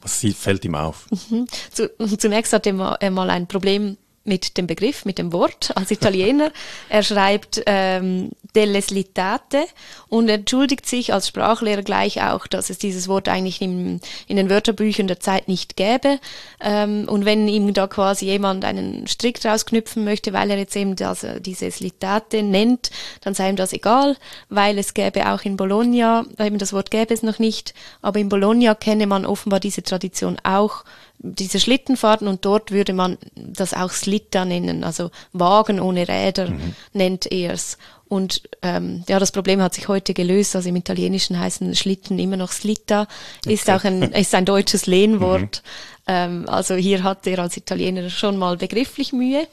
Was 0.00 0.24
fällt 0.34 0.64
ihm 0.64 0.74
auf? 0.74 1.06
Mhm. 1.10 1.46
Zunächst 2.18 2.54
hat 2.54 2.66
er 2.66 3.10
mal 3.10 3.30
ein 3.30 3.46
Problem 3.46 3.98
mit 4.24 4.58
dem 4.58 4.66
Begriff, 4.66 5.04
mit 5.04 5.18
dem 5.18 5.32
Wort 5.32 5.72
als 5.76 5.90
Italiener. 5.90 6.52
er 6.88 7.02
schreibt 7.02 7.62
ähm, 7.66 8.30
delle 8.54 8.82
slitate 8.82 9.64
und 10.08 10.28
entschuldigt 10.28 10.86
sich 10.86 11.12
als 11.12 11.28
Sprachlehrer 11.28 11.82
gleich 11.82 12.22
auch, 12.22 12.46
dass 12.46 12.68
es 12.68 12.78
dieses 12.78 13.08
Wort 13.08 13.28
eigentlich 13.28 13.62
in, 13.62 14.00
in 14.26 14.36
den 14.36 14.50
Wörterbüchern 14.50 15.06
der 15.06 15.20
Zeit 15.20 15.48
nicht 15.48 15.76
gäbe. 15.76 16.18
Ähm, 16.60 17.06
und 17.08 17.24
wenn 17.24 17.48
ihm 17.48 17.72
da 17.72 17.86
quasi 17.86 18.26
jemand 18.26 18.64
einen 18.64 19.06
Strick 19.06 19.40
draus 19.40 19.64
knüpfen 19.64 20.04
möchte, 20.04 20.32
weil 20.32 20.50
er 20.50 20.58
jetzt 20.58 20.76
eben 20.76 20.96
das, 20.96 21.26
diese 21.40 21.70
slitate 21.70 22.42
nennt, 22.42 22.90
dann 23.22 23.34
sei 23.34 23.48
ihm 23.48 23.56
das 23.56 23.72
egal, 23.72 24.16
weil 24.48 24.78
es 24.78 24.94
gäbe 24.94 25.30
auch 25.32 25.42
in 25.42 25.56
Bologna, 25.56 26.26
eben 26.38 26.58
das 26.58 26.72
Wort 26.72 26.90
gäbe 26.90 27.14
es 27.14 27.22
noch 27.22 27.38
nicht, 27.38 27.74
aber 28.02 28.18
in 28.18 28.28
Bologna 28.28 28.74
kenne 28.74 29.06
man 29.06 29.24
offenbar 29.24 29.60
diese 29.60 29.82
Tradition 29.82 30.36
auch 30.42 30.84
diese 31.22 31.60
Schlittenfahrten 31.60 32.26
und 32.26 32.44
dort 32.44 32.70
würde 32.70 32.94
man 32.94 33.18
das 33.34 33.74
auch 33.74 33.90
Slitta 33.90 34.44
nennen, 34.46 34.84
also 34.84 35.10
Wagen 35.32 35.78
ohne 35.78 36.08
Räder 36.08 36.50
mhm. 36.50 36.74
nennt 36.94 37.30
er 37.30 37.52
es. 37.52 37.76
Und 38.08 38.42
ähm, 38.62 39.04
ja, 39.08 39.20
das 39.20 39.30
Problem 39.30 39.62
hat 39.62 39.74
sich 39.74 39.86
heute 39.86 40.14
gelöst. 40.14 40.56
Also 40.56 40.68
im 40.68 40.74
Italienischen 40.74 41.38
heißen 41.38 41.76
Schlitten 41.76 42.18
immer 42.18 42.36
noch 42.36 42.50
Slitta, 42.50 43.06
okay. 43.44 43.54
ist 43.54 43.70
auch 43.70 43.84
ein, 43.84 44.02
ist 44.02 44.34
ein 44.34 44.44
deutsches 44.44 44.86
Lehnwort. 44.86 45.62
Mhm. 45.62 46.12
Ähm, 46.12 46.48
also 46.48 46.74
hier 46.74 47.04
hat 47.04 47.26
er 47.28 47.38
als 47.38 47.56
Italiener 47.56 48.10
schon 48.10 48.36
mal 48.36 48.56
begrifflich 48.56 49.12
Mühe. 49.12 49.46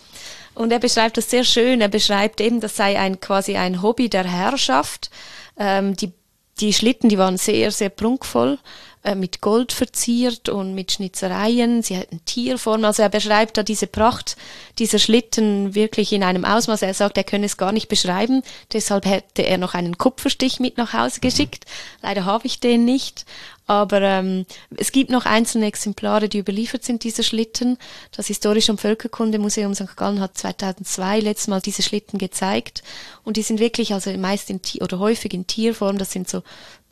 Und 0.56 0.72
er 0.72 0.80
beschreibt 0.80 1.18
das 1.18 1.30
sehr 1.30 1.44
schön. 1.44 1.82
Er 1.82 1.88
beschreibt 1.88 2.42
eben, 2.42 2.60
das 2.60 2.76
sei 2.76 2.98
ein 2.98 3.20
quasi 3.20 3.58
ein 3.58 3.84
Hobby 3.84 4.10
der 4.10 4.24
Herrschaft. 4.24 5.12
Ähm, 5.60 5.96
die, 5.96 6.12
die 6.60 6.74
Schlitten, 6.74 7.10
die 7.10 7.20
waren 7.20 7.38
sehr, 7.38 7.72
sehr 7.72 7.90
prunkvoll 7.90 8.58
äh, 9.04 9.16
mit 9.16 9.42
Gold 9.42 9.72
verziert 9.72 10.50
und 10.50 10.74
mit 10.76 10.92
Schnitzereien. 10.92 11.84
Sie 11.84 11.98
hatten 11.98 12.22
Tierform. 12.26 12.84
Also 12.86 13.04
er 13.04 13.10
beschreibt 13.10 13.58
da 13.58 13.64
diese 13.64 13.88
Pracht 13.88 14.38
dieser 14.80 15.00
Schlitten 15.00 15.76
wirklich 15.76 16.12
in 16.14 16.24
einem 16.24 16.46
Ausmaß. 16.46 16.82
Er 16.82 16.94
sagt, 16.94 17.18
er 17.18 17.24
könne 17.24 17.46
es 17.46 17.58
gar 17.58 17.72
nicht 17.72 17.88
beschreiben. 17.88 18.44
Deshalb 18.74 19.06
hätte 19.06 19.44
er 19.44 19.58
noch 19.58 19.74
einen 19.74 19.98
Kupferstich 19.98 20.60
mit 20.60 20.78
nach 20.78 20.94
Hause 20.94 21.20
geschickt. 21.20 21.66
Leider 22.02 22.26
habe 22.26 22.48
ich 22.48 22.60
den 22.60 22.86
nicht. 22.86 23.26
Aber 23.68 24.02
ähm, 24.02 24.46
es 24.78 24.94
gibt 24.94 25.10
noch 25.10 25.26
einzelne 25.26 25.66
Exemplare, 25.66 26.30
die 26.30 26.40
überliefert 26.40 26.86
sind, 26.86 27.04
dieser 27.04 27.24
Schlitten. 27.24 27.78
Das 28.16 28.28
Historische 28.28 28.72
und 28.72 28.80
Völkerkundemuseum 28.80 29.76
St. 29.76 29.98
Gallen 29.98 30.22
hat 30.22 30.38
2002 30.38 31.20
letztes 31.20 31.50
Mal 31.50 31.60
diese 31.60 31.84
Schlitten 31.84 32.18
gezeigt. 32.18 32.82
Und 33.26 33.36
die 33.36 33.42
sind 33.42 33.60
wirklich, 33.60 33.94
also 33.94 34.10
meist 34.18 34.50
in 34.50 34.62
oder 34.80 35.00
häufig 35.00 35.34
in 35.34 35.48
Tierform, 35.48 35.98
das 35.98 36.12
sind 36.12 36.30
so 36.30 36.44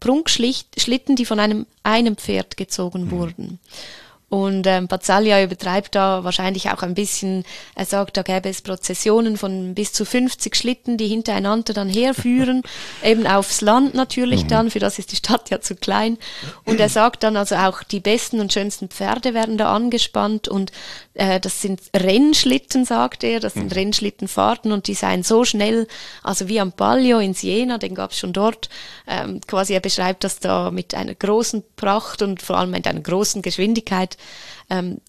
Prunkschlitten, 0.05 1.15
die 1.15 1.25
von 1.25 1.39
einem, 1.39 1.65
einem 1.81 2.15
Pferd 2.15 2.57
gezogen 2.57 3.05
mhm. 3.05 3.11
wurden. 3.11 3.59
Und 4.29 4.67
ähm, 4.67 4.87
Bazzalia 4.87 5.43
übertreibt 5.43 5.95
da 5.95 6.23
wahrscheinlich 6.23 6.69
auch 6.69 6.81
ein 6.81 6.93
bisschen. 6.93 7.43
Er 7.73 7.85
sagt, 7.85 8.17
da 8.17 8.21
gäbe 8.21 8.49
es 8.49 8.61
Prozessionen 8.61 9.37
von 9.37 9.73
bis 9.75 9.93
zu 9.93 10.03
50 10.03 10.55
Schlitten, 10.55 10.97
die 10.97 11.07
hintereinander 11.07 11.73
dann 11.73 11.89
herführen, 11.89 12.61
eben 13.03 13.25
aufs 13.25 13.61
Land 13.61 13.93
natürlich 13.93 14.43
mhm. 14.43 14.47
dann, 14.49 14.71
für 14.71 14.79
das 14.79 14.99
ist 14.99 15.11
die 15.11 15.15
Stadt 15.15 15.49
ja 15.49 15.61
zu 15.61 15.75
klein. 15.75 16.17
Und 16.65 16.79
er 16.79 16.89
sagt 16.89 17.23
dann 17.23 17.37
also 17.37 17.55
auch, 17.55 17.81
die 17.83 17.99
besten 17.99 18.39
und 18.39 18.53
schönsten 18.53 18.89
Pferde 18.89 19.33
werden 19.33 19.57
da 19.57 19.73
angespannt 19.73 20.47
und 20.47 20.71
äh, 21.15 21.39
das 21.39 21.61
sind 21.61 21.81
Rennschlitten, 21.95 22.85
sagt 22.85 23.23
er, 23.23 23.39
das 23.39 23.53
sind 23.53 23.71
mhm. 23.71 23.71
Rennschlittenfahrten 23.71 24.71
und 24.71 24.87
die 24.87 24.93
seien 24.93 25.23
so 25.23 25.45
schnell, 25.45 25.87
also 26.21 26.47
wie 26.47 26.59
am 26.59 26.71
Palio 26.71 27.19
in 27.19 27.33
Siena, 27.33 27.77
den 27.77 27.95
gab 27.95 28.11
es 28.11 28.19
schon 28.19 28.33
dort. 28.33 28.69
Ähm, 29.07 29.41
quasi 29.47 29.73
er 29.73 29.79
beschreibt 29.79 30.23
das 30.23 30.39
da 30.39 30.71
mit 30.71 30.93
einer 30.93 31.15
großen 31.15 31.63
Pracht 31.75 32.21
und 32.21 32.41
vor 32.41 32.57
allem 32.57 32.71
mit 32.71 32.87
einer 32.87 33.01
großen 33.01 33.41
Geschwindigkeit 33.41 34.17
ähm, 34.69 34.99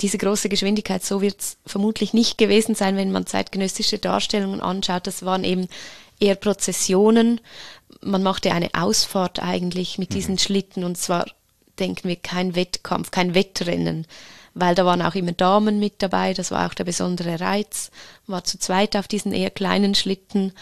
diese 0.00 0.18
große 0.18 0.48
Geschwindigkeit, 0.48 1.04
so 1.04 1.20
wird 1.20 1.40
es 1.40 1.56
vermutlich 1.66 2.14
nicht 2.14 2.38
gewesen 2.38 2.76
sein, 2.76 2.96
wenn 2.96 3.10
man 3.10 3.26
zeitgenössische 3.26 3.98
Darstellungen 3.98 4.60
anschaut. 4.60 5.08
Das 5.08 5.24
waren 5.24 5.42
eben 5.42 5.66
eher 6.20 6.36
Prozessionen. 6.36 7.40
Man 8.00 8.22
machte 8.22 8.52
eine 8.52 8.70
Ausfahrt 8.74 9.42
eigentlich 9.42 9.98
mit 9.98 10.14
diesen 10.14 10.34
mhm. 10.34 10.38
Schlitten 10.38 10.84
und 10.84 10.96
zwar, 10.96 11.26
denken 11.80 12.08
wir, 12.08 12.16
kein 12.16 12.54
Wettkampf, 12.54 13.10
kein 13.10 13.34
Wettrennen, 13.34 14.06
weil 14.58 14.74
da 14.74 14.84
waren 14.84 15.02
auch 15.02 15.14
immer 15.14 15.32
Damen 15.32 15.78
mit 15.78 16.02
dabei, 16.02 16.34
das 16.34 16.50
war 16.50 16.66
auch 16.66 16.74
der 16.74 16.84
besondere 16.84 17.40
Reiz. 17.40 17.90
Man 18.26 18.36
war 18.36 18.44
zu 18.44 18.58
zweit 18.58 18.96
auf 18.96 19.08
diesen 19.08 19.32
eher 19.32 19.50
kleinen 19.50 19.94
Schlitten 19.94 20.52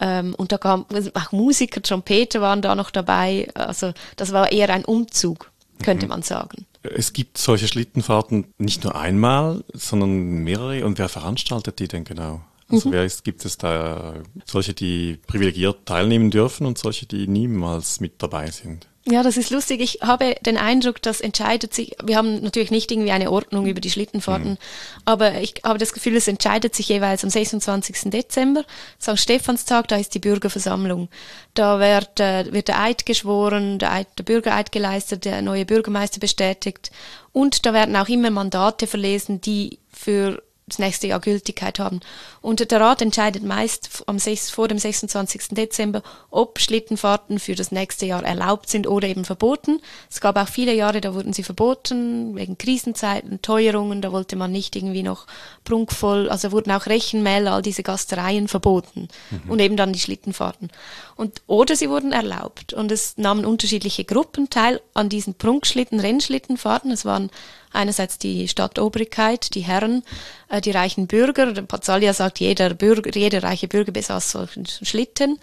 ähm, 0.00 0.34
und 0.34 0.52
da 0.52 0.58
kam 0.58 0.86
auch 1.14 1.32
Musiker, 1.32 1.82
Trompeter 1.82 2.40
waren 2.40 2.62
da 2.62 2.74
noch 2.74 2.90
dabei. 2.90 3.48
Also 3.54 3.92
das 4.16 4.32
war 4.32 4.52
eher 4.52 4.70
ein 4.70 4.84
Umzug, 4.84 5.50
könnte 5.82 6.06
mhm. 6.06 6.10
man 6.10 6.22
sagen. 6.22 6.66
Es 6.82 7.12
gibt 7.12 7.38
solche 7.38 7.68
Schlittenfahrten 7.68 8.46
nicht 8.58 8.84
nur 8.84 8.94
einmal, 8.94 9.64
sondern 9.72 10.44
mehrere. 10.44 10.84
Und 10.84 10.98
wer 10.98 11.08
veranstaltet 11.08 11.80
die 11.80 11.88
denn 11.88 12.04
genau? 12.04 12.40
Also 12.70 12.88
mhm. 12.88 12.92
wer 12.92 13.04
ist, 13.04 13.24
gibt 13.24 13.44
es 13.44 13.58
da 13.58 14.14
solche, 14.44 14.74
die 14.74 15.18
privilegiert 15.26 15.86
teilnehmen 15.86 16.30
dürfen 16.30 16.66
und 16.66 16.78
solche, 16.78 17.06
die 17.06 17.26
niemals 17.26 18.00
mit 18.00 18.22
dabei 18.22 18.50
sind? 18.50 18.86
Ja, 19.10 19.22
das 19.22 19.38
ist 19.38 19.50
lustig. 19.50 19.80
Ich 19.80 20.00
habe 20.02 20.34
den 20.42 20.58
Eindruck, 20.58 21.00
das 21.00 21.22
entscheidet 21.22 21.72
sich, 21.72 21.96
wir 22.02 22.16
haben 22.16 22.42
natürlich 22.42 22.70
nicht 22.70 22.90
irgendwie 22.90 23.10
eine 23.10 23.30
Ordnung 23.30 23.66
über 23.66 23.80
die 23.80 23.90
Schlittenfahrten, 23.90 24.52
mhm. 24.52 24.58
aber 25.06 25.40
ich 25.40 25.62
habe 25.64 25.78
das 25.78 25.94
Gefühl, 25.94 26.16
es 26.16 26.28
entscheidet 26.28 26.74
sich 26.74 26.90
jeweils 26.90 27.24
am 27.24 27.30
26. 27.30 28.10
Dezember, 28.10 28.64
St. 29.00 29.18
Stephanstag, 29.18 29.88
da 29.88 29.96
ist 29.96 30.14
die 30.14 30.18
Bürgerversammlung. 30.18 31.08
Da 31.54 31.80
wird, 31.80 32.20
äh, 32.20 32.52
wird 32.52 32.68
der 32.68 32.80
Eid 32.80 33.06
geschworen, 33.06 33.78
der, 33.78 33.92
Eid, 33.92 34.08
der 34.18 34.24
Bürgereid 34.24 34.72
geleistet, 34.72 35.24
der 35.24 35.40
neue 35.40 35.64
Bürgermeister 35.64 36.20
bestätigt 36.20 36.90
und 37.32 37.64
da 37.64 37.72
werden 37.72 37.96
auch 37.96 38.08
immer 38.08 38.30
Mandate 38.30 38.86
verlesen, 38.86 39.40
die 39.40 39.78
für 39.90 40.42
das 40.68 40.78
nächste 40.78 41.06
Jahr 41.06 41.20
Gültigkeit 41.20 41.78
haben. 41.78 42.00
Und 42.40 42.70
der 42.70 42.80
Rat 42.80 43.02
entscheidet 43.02 43.42
meist 43.42 44.04
am 44.06 44.18
6, 44.18 44.50
vor 44.50 44.68
dem 44.68 44.78
26. 44.78 45.48
Dezember, 45.50 46.02
ob 46.30 46.60
Schlittenfahrten 46.60 47.38
für 47.38 47.54
das 47.54 47.72
nächste 47.72 48.06
Jahr 48.06 48.24
erlaubt 48.24 48.68
sind 48.68 48.86
oder 48.86 49.08
eben 49.08 49.24
verboten. 49.24 49.80
Es 50.10 50.20
gab 50.20 50.36
auch 50.36 50.48
viele 50.48 50.74
Jahre, 50.74 51.00
da 51.00 51.14
wurden 51.14 51.32
sie 51.32 51.42
verboten, 51.42 52.36
wegen 52.36 52.58
Krisenzeiten, 52.58 53.42
Teuerungen, 53.42 54.02
da 54.02 54.12
wollte 54.12 54.36
man 54.36 54.52
nicht 54.52 54.76
irgendwie 54.76 55.02
noch 55.02 55.26
prunkvoll, 55.64 56.28
also 56.28 56.52
wurden 56.52 56.70
auch 56.70 56.86
Rechenmäler, 56.86 57.52
all 57.52 57.62
diese 57.62 57.82
Gastereien 57.82 58.48
verboten 58.48 59.08
mhm. 59.30 59.50
und 59.50 59.58
eben 59.60 59.76
dann 59.76 59.92
die 59.92 60.00
Schlittenfahrten. 60.00 60.70
Und, 61.16 61.42
oder 61.46 61.74
sie 61.74 61.90
wurden 61.90 62.12
erlaubt 62.12 62.72
und 62.72 62.92
es 62.92 63.18
nahmen 63.18 63.44
unterschiedliche 63.44 64.04
Gruppen 64.04 64.50
teil 64.50 64.80
an 64.94 65.08
diesen 65.08 65.34
Prunkschlitten, 65.34 65.98
Rennschlittenfahrten. 65.98 66.90
Es 66.90 67.04
waren 67.04 67.30
einerseits 67.72 68.18
die 68.18 68.48
Stadtobrigkeit, 68.48 69.54
die 69.54 69.60
Herren, 69.60 70.02
äh, 70.48 70.60
die 70.60 70.70
reichen 70.70 71.06
Bürger. 71.06 71.52
Der 71.52 71.62
Pazzalia 71.62 72.12
sagt, 72.12 72.40
jeder 72.40 72.74
Bürger, 72.74 73.14
jeder 73.14 73.42
reiche 73.42 73.68
Bürger 73.68 73.92
besaß 73.92 74.30
solchen 74.32 74.66
Schlitten. 74.66 75.38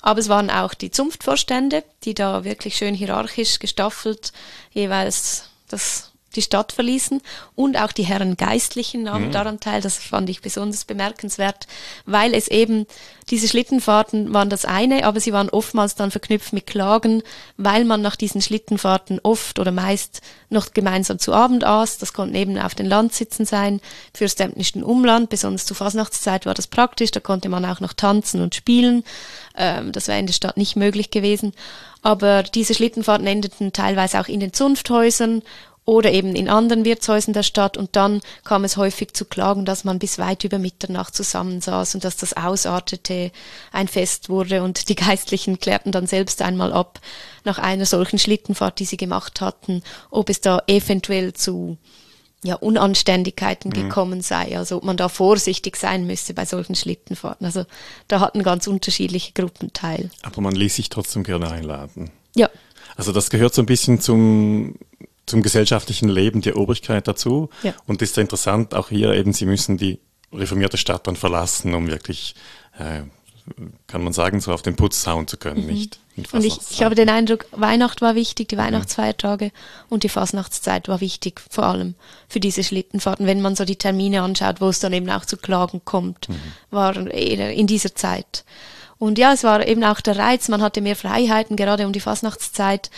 Aber 0.00 0.20
es 0.20 0.28
waren 0.28 0.50
auch 0.50 0.74
die 0.74 0.90
Zunftvorstände, 0.90 1.84
die 2.04 2.14
da 2.14 2.44
wirklich 2.44 2.76
schön 2.76 2.94
hierarchisch 2.94 3.58
gestaffelt 3.58 4.32
jeweils 4.72 5.44
das 5.68 6.09
die 6.36 6.42
Stadt 6.42 6.72
verließen 6.72 7.20
und 7.54 7.76
auch 7.76 7.92
die 7.92 8.04
Herren 8.04 8.36
Geistlichen 8.36 9.02
nahmen 9.02 9.28
mhm. 9.28 9.32
daran 9.32 9.60
teil. 9.60 9.80
Das 9.80 9.98
fand 9.98 10.30
ich 10.30 10.40
besonders 10.40 10.84
bemerkenswert, 10.84 11.66
weil 12.06 12.34
es 12.34 12.48
eben, 12.48 12.86
diese 13.30 13.48
Schlittenfahrten 13.48 14.32
waren 14.32 14.50
das 14.50 14.64
eine, 14.64 15.04
aber 15.04 15.20
sie 15.20 15.32
waren 15.32 15.50
oftmals 15.50 15.94
dann 15.94 16.10
verknüpft 16.10 16.52
mit 16.52 16.66
Klagen, 16.66 17.22
weil 17.56 17.84
man 17.84 18.02
nach 18.02 18.16
diesen 18.16 18.42
Schlittenfahrten 18.42 19.20
oft 19.22 19.58
oder 19.58 19.72
meist 19.72 20.20
noch 20.48 20.72
gemeinsam 20.72 21.18
zu 21.18 21.32
Abend 21.32 21.64
aß. 21.64 21.98
Das 21.98 22.12
konnten 22.12 22.34
eben 22.34 22.58
auf 22.58 22.74
den 22.74 22.86
Landsitzen 22.86 23.46
sein, 23.46 23.80
fürs 24.14 24.34
dämnischen 24.34 24.82
Umland, 24.82 25.30
besonders 25.30 25.66
zur 25.66 25.76
Fasnachtszeit 25.76 26.46
war 26.46 26.54
das 26.54 26.66
praktisch, 26.66 27.10
da 27.10 27.20
konnte 27.20 27.48
man 27.48 27.64
auch 27.64 27.80
noch 27.80 27.92
tanzen 27.92 28.40
und 28.40 28.54
spielen. 28.54 29.04
Ähm, 29.56 29.92
das 29.92 30.08
wäre 30.08 30.18
in 30.18 30.26
der 30.26 30.34
Stadt 30.34 30.56
nicht 30.56 30.76
möglich 30.76 31.10
gewesen. 31.10 31.52
Aber 32.02 32.42
diese 32.42 32.74
Schlittenfahrten 32.74 33.26
endeten 33.26 33.72
teilweise 33.72 34.20
auch 34.20 34.28
in 34.28 34.40
den 34.40 34.52
Zunfthäusern 34.52 35.42
oder 35.90 36.12
eben 36.12 36.36
in 36.36 36.48
anderen 36.48 36.84
Wirtshäusern 36.84 37.32
der 37.34 37.42
Stadt. 37.42 37.76
Und 37.76 37.96
dann 37.96 38.20
kam 38.44 38.62
es 38.62 38.76
häufig 38.76 39.12
zu 39.12 39.24
Klagen, 39.24 39.64
dass 39.64 39.82
man 39.82 39.98
bis 39.98 40.20
weit 40.20 40.44
über 40.44 40.60
Mitternacht 40.60 41.16
zusammensaß 41.16 41.96
und 41.96 42.04
dass 42.04 42.16
das 42.16 42.32
ausartete, 42.36 43.32
ein 43.72 43.88
Fest 43.88 44.28
wurde. 44.28 44.62
Und 44.62 44.88
die 44.88 44.94
Geistlichen 45.06 45.58
klärten 45.58 45.90
dann 45.90 46.06
selbst 46.06 46.42
einmal 46.42 46.72
ab, 46.72 47.00
nach 47.42 47.58
einer 47.58 47.86
solchen 47.86 48.20
Schlittenfahrt, 48.20 48.78
die 48.78 48.84
sie 48.84 48.98
gemacht 48.98 49.40
hatten, 49.40 49.82
ob 50.12 50.30
es 50.30 50.40
da 50.40 50.62
eventuell 50.68 51.32
zu 51.32 51.76
ja, 52.44 52.54
Unanständigkeiten 52.54 53.70
mhm. 53.70 53.74
gekommen 53.74 54.20
sei, 54.20 54.56
also 54.56 54.76
ob 54.76 54.84
man 54.84 54.96
da 54.96 55.08
vorsichtig 55.08 55.76
sein 55.76 56.06
müsse 56.06 56.34
bei 56.34 56.44
solchen 56.44 56.76
Schlittenfahrten. 56.76 57.44
Also 57.44 57.64
da 58.06 58.20
hatten 58.20 58.44
ganz 58.44 58.68
unterschiedliche 58.68 59.32
Gruppen 59.32 59.72
teil. 59.72 60.10
Aber 60.22 60.40
man 60.40 60.54
ließ 60.54 60.76
sich 60.76 60.88
trotzdem 60.88 61.24
gerne 61.24 61.50
einladen. 61.50 62.12
Ja. 62.36 62.48
Also 62.94 63.10
das 63.10 63.28
gehört 63.28 63.54
so 63.54 63.62
ein 63.62 63.66
bisschen 63.66 64.00
zum 64.00 64.76
zum 65.30 65.42
gesellschaftlichen 65.42 66.08
Leben 66.08 66.42
der 66.42 66.56
Obrigkeit 66.56 67.08
dazu. 67.08 67.48
Ja. 67.62 67.72
Und 67.86 68.02
das 68.02 68.10
ist 68.10 68.18
interessant, 68.18 68.74
auch 68.74 68.88
hier 68.88 69.12
eben, 69.12 69.32
sie 69.32 69.46
müssen 69.46 69.76
die 69.76 70.00
reformierte 70.32 70.76
Stadt 70.76 71.06
dann 71.06 71.16
verlassen, 71.16 71.74
um 71.74 71.88
wirklich, 71.88 72.34
äh, 72.78 73.02
kann 73.86 74.04
man 74.04 74.12
sagen, 74.12 74.40
so 74.40 74.52
auf 74.52 74.62
den 74.62 74.76
Putz 74.76 75.06
hauen 75.06 75.26
zu 75.26 75.36
können, 75.36 75.62
mhm. 75.62 75.72
nicht? 75.72 75.98
Und 76.32 76.44
ich, 76.44 76.58
ich 76.70 76.82
habe 76.82 76.94
den 76.94 77.08
Eindruck, 77.08 77.46
Weihnacht 77.52 78.02
war 78.02 78.14
wichtig, 78.14 78.48
die 78.48 78.58
Weihnachtsfeiertage 78.58 79.46
ja. 79.46 79.50
und 79.88 80.04
die 80.04 80.10
Fasnachtszeit 80.10 80.86
war 80.88 81.00
wichtig, 81.00 81.40
vor 81.48 81.64
allem 81.64 81.94
für 82.28 82.40
diese 82.40 82.62
Schlittenfahrten. 82.62 83.26
Wenn 83.26 83.40
man 83.40 83.56
so 83.56 83.64
die 83.64 83.76
Termine 83.76 84.22
anschaut, 84.22 84.60
wo 84.60 84.68
es 84.68 84.80
dann 84.80 84.92
eben 84.92 85.08
auch 85.08 85.24
zu 85.24 85.38
Klagen 85.38 85.80
kommt, 85.84 86.28
mhm. 86.28 86.34
war 86.70 86.94
in 86.96 87.66
dieser 87.66 87.94
Zeit. 87.94 88.44
Und 88.98 89.18
ja, 89.18 89.32
es 89.32 89.44
war 89.44 89.66
eben 89.66 89.82
auch 89.82 90.02
der 90.02 90.18
Reiz, 90.18 90.48
man 90.48 90.60
hatte 90.60 90.82
mehr 90.82 90.94
Freiheiten, 90.94 91.56
gerade 91.56 91.86
um 91.86 91.92
die 91.94 92.00
Fasnachtszeit. 92.00 92.90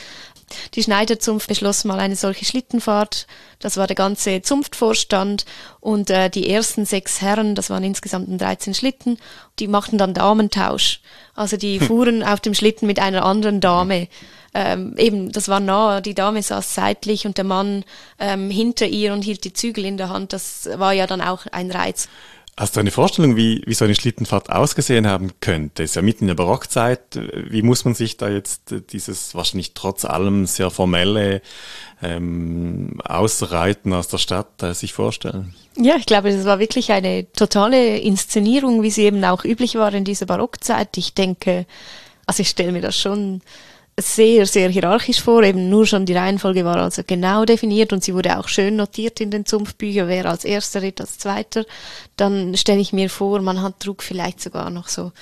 Die 0.74 0.82
Schneiderzunft 0.82 1.48
beschloss 1.48 1.84
mal 1.84 2.00
eine 2.00 2.16
solche 2.16 2.44
Schlittenfahrt. 2.44 3.26
Das 3.58 3.76
war 3.76 3.86
der 3.86 3.96
ganze 3.96 4.42
Zunftvorstand 4.42 5.44
und 5.80 6.10
äh, 6.10 6.28
die 6.28 6.50
ersten 6.50 6.84
sechs 6.84 7.20
Herren, 7.20 7.54
das 7.54 7.70
waren 7.70 7.84
insgesamt 7.84 8.40
13 8.40 8.74
Schlitten, 8.74 9.18
die 9.58 9.68
machten 9.68 9.98
dann 9.98 10.14
Damentausch. 10.14 11.00
Also 11.34 11.56
die 11.56 11.80
hm. 11.80 11.86
fuhren 11.86 12.22
auf 12.22 12.40
dem 12.40 12.54
Schlitten 12.54 12.86
mit 12.86 12.98
einer 12.98 13.24
anderen 13.24 13.60
Dame. 13.60 14.08
Ähm, 14.54 14.94
eben, 14.98 15.32
das 15.32 15.48
war 15.48 15.60
nah, 15.60 16.00
die 16.02 16.14
Dame 16.14 16.42
saß 16.42 16.74
seitlich 16.74 17.26
und 17.26 17.38
der 17.38 17.44
Mann 17.44 17.84
ähm, 18.18 18.50
hinter 18.50 18.86
ihr 18.86 19.14
und 19.14 19.22
hielt 19.22 19.44
die 19.44 19.54
Zügel 19.54 19.86
in 19.86 19.96
der 19.96 20.10
Hand. 20.10 20.34
Das 20.34 20.68
war 20.74 20.92
ja 20.92 21.06
dann 21.06 21.22
auch 21.22 21.46
ein 21.52 21.70
Reiz. 21.70 22.08
Hast 22.54 22.76
du 22.76 22.80
eine 22.80 22.90
Vorstellung, 22.90 23.34
wie, 23.34 23.62
wie 23.64 23.72
so 23.72 23.86
eine 23.86 23.94
Schlittenfahrt 23.94 24.50
ausgesehen 24.50 25.06
haben 25.06 25.32
könnte? 25.40 25.82
Ist 25.82 25.96
ja 25.96 26.02
mitten 26.02 26.24
in 26.24 26.28
der 26.28 26.34
Barockzeit. 26.34 27.00
Wie 27.48 27.62
muss 27.62 27.86
man 27.86 27.94
sich 27.94 28.18
da 28.18 28.28
jetzt 28.28 28.74
dieses 28.92 29.34
wahrscheinlich 29.34 29.72
trotz 29.72 30.04
allem 30.04 30.44
sehr 30.44 30.70
formelle 30.70 31.40
ähm, 32.02 33.00
Ausreiten 33.04 33.94
aus 33.94 34.08
der 34.08 34.18
Stadt 34.18 34.62
äh, 34.62 34.74
sich 34.74 34.92
vorstellen? 34.92 35.54
Ja, 35.78 35.96
ich 35.96 36.04
glaube, 36.04 36.30
das 36.30 36.44
war 36.44 36.58
wirklich 36.58 36.92
eine 36.92 37.30
totale 37.32 37.96
Inszenierung, 37.98 38.82
wie 38.82 38.90
sie 38.90 39.04
eben 39.04 39.24
auch 39.24 39.44
üblich 39.44 39.76
war 39.76 39.94
in 39.94 40.04
dieser 40.04 40.26
Barockzeit. 40.26 40.98
Ich 40.98 41.14
denke, 41.14 41.64
also 42.26 42.42
ich 42.42 42.50
stelle 42.50 42.72
mir 42.72 42.82
das 42.82 42.98
schon 42.98 43.40
sehr, 44.02 44.46
sehr 44.46 44.68
hierarchisch 44.68 45.22
vor. 45.22 45.42
Eben 45.42 45.68
nur 45.68 45.86
schon 45.86 46.06
die 46.06 46.14
Reihenfolge 46.14 46.64
war 46.64 46.76
also 46.76 47.02
genau 47.06 47.44
definiert 47.44 47.92
und 47.92 48.04
sie 48.04 48.14
wurde 48.14 48.38
auch 48.38 48.48
schön 48.48 48.76
notiert 48.76 49.20
in 49.20 49.30
den 49.30 49.46
Zumpfbüchern, 49.46 50.08
wer 50.08 50.26
als 50.26 50.44
erster 50.44 50.82
ritt, 50.82 51.00
als 51.00 51.18
zweiter. 51.18 51.64
Dann 52.16 52.56
stelle 52.56 52.80
ich 52.80 52.92
mir 52.92 53.08
vor, 53.08 53.40
man 53.40 53.62
hat 53.62 53.80
trug 53.80 54.02
vielleicht 54.02 54.40
sogar 54.40 54.70
noch 54.70 54.88
so 54.88 55.12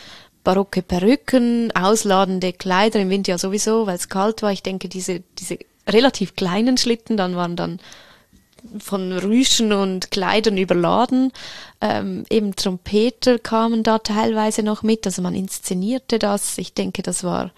barocke 0.42 0.82
Perücken, 0.82 1.70
ausladende 1.72 2.52
Kleider 2.52 3.00
im 3.00 3.10
Winter 3.10 3.32
ja 3.32 3.38
sowieso, 3.38 3.86
weil 3.86 3.96
es 3.96 4.08
kalt 4.08 4.42
war. 4.42 4.52
Ich 4.52 4.62
denke, 4.62 4.88
diese, 4.88 5.22
diese 5.38 5.58
relativ 5.86 6.34
kleinen 6.34 6.76
Schlitten, 6.76 7.16
dann 7.16 7.36
waren 7.36 7.56
dann 7.56 7.80
von 8.78 9.12
Rüschen 9.12 9.72
und 9.72 10.10
Kleidern 10.10 10.58
überladen. 10.58 11.32
Ähm, 11.80 12.24
eben 12.30 12.54
Trompeter 12.56 13.38
kamen 13.38 13.82
da 13.82 13.98
teilweise 13.98 14.62
noch 14.62 14.82
mit, 14.82 15.06
also 15.06 15.22
man 15.22 15.34
inszenierte 15.34 16.18
das. 16.18 16.58
Ich 16.58 16.74
denke, 16.74 17.02
das 17.02 17.24
war 17.24 17.50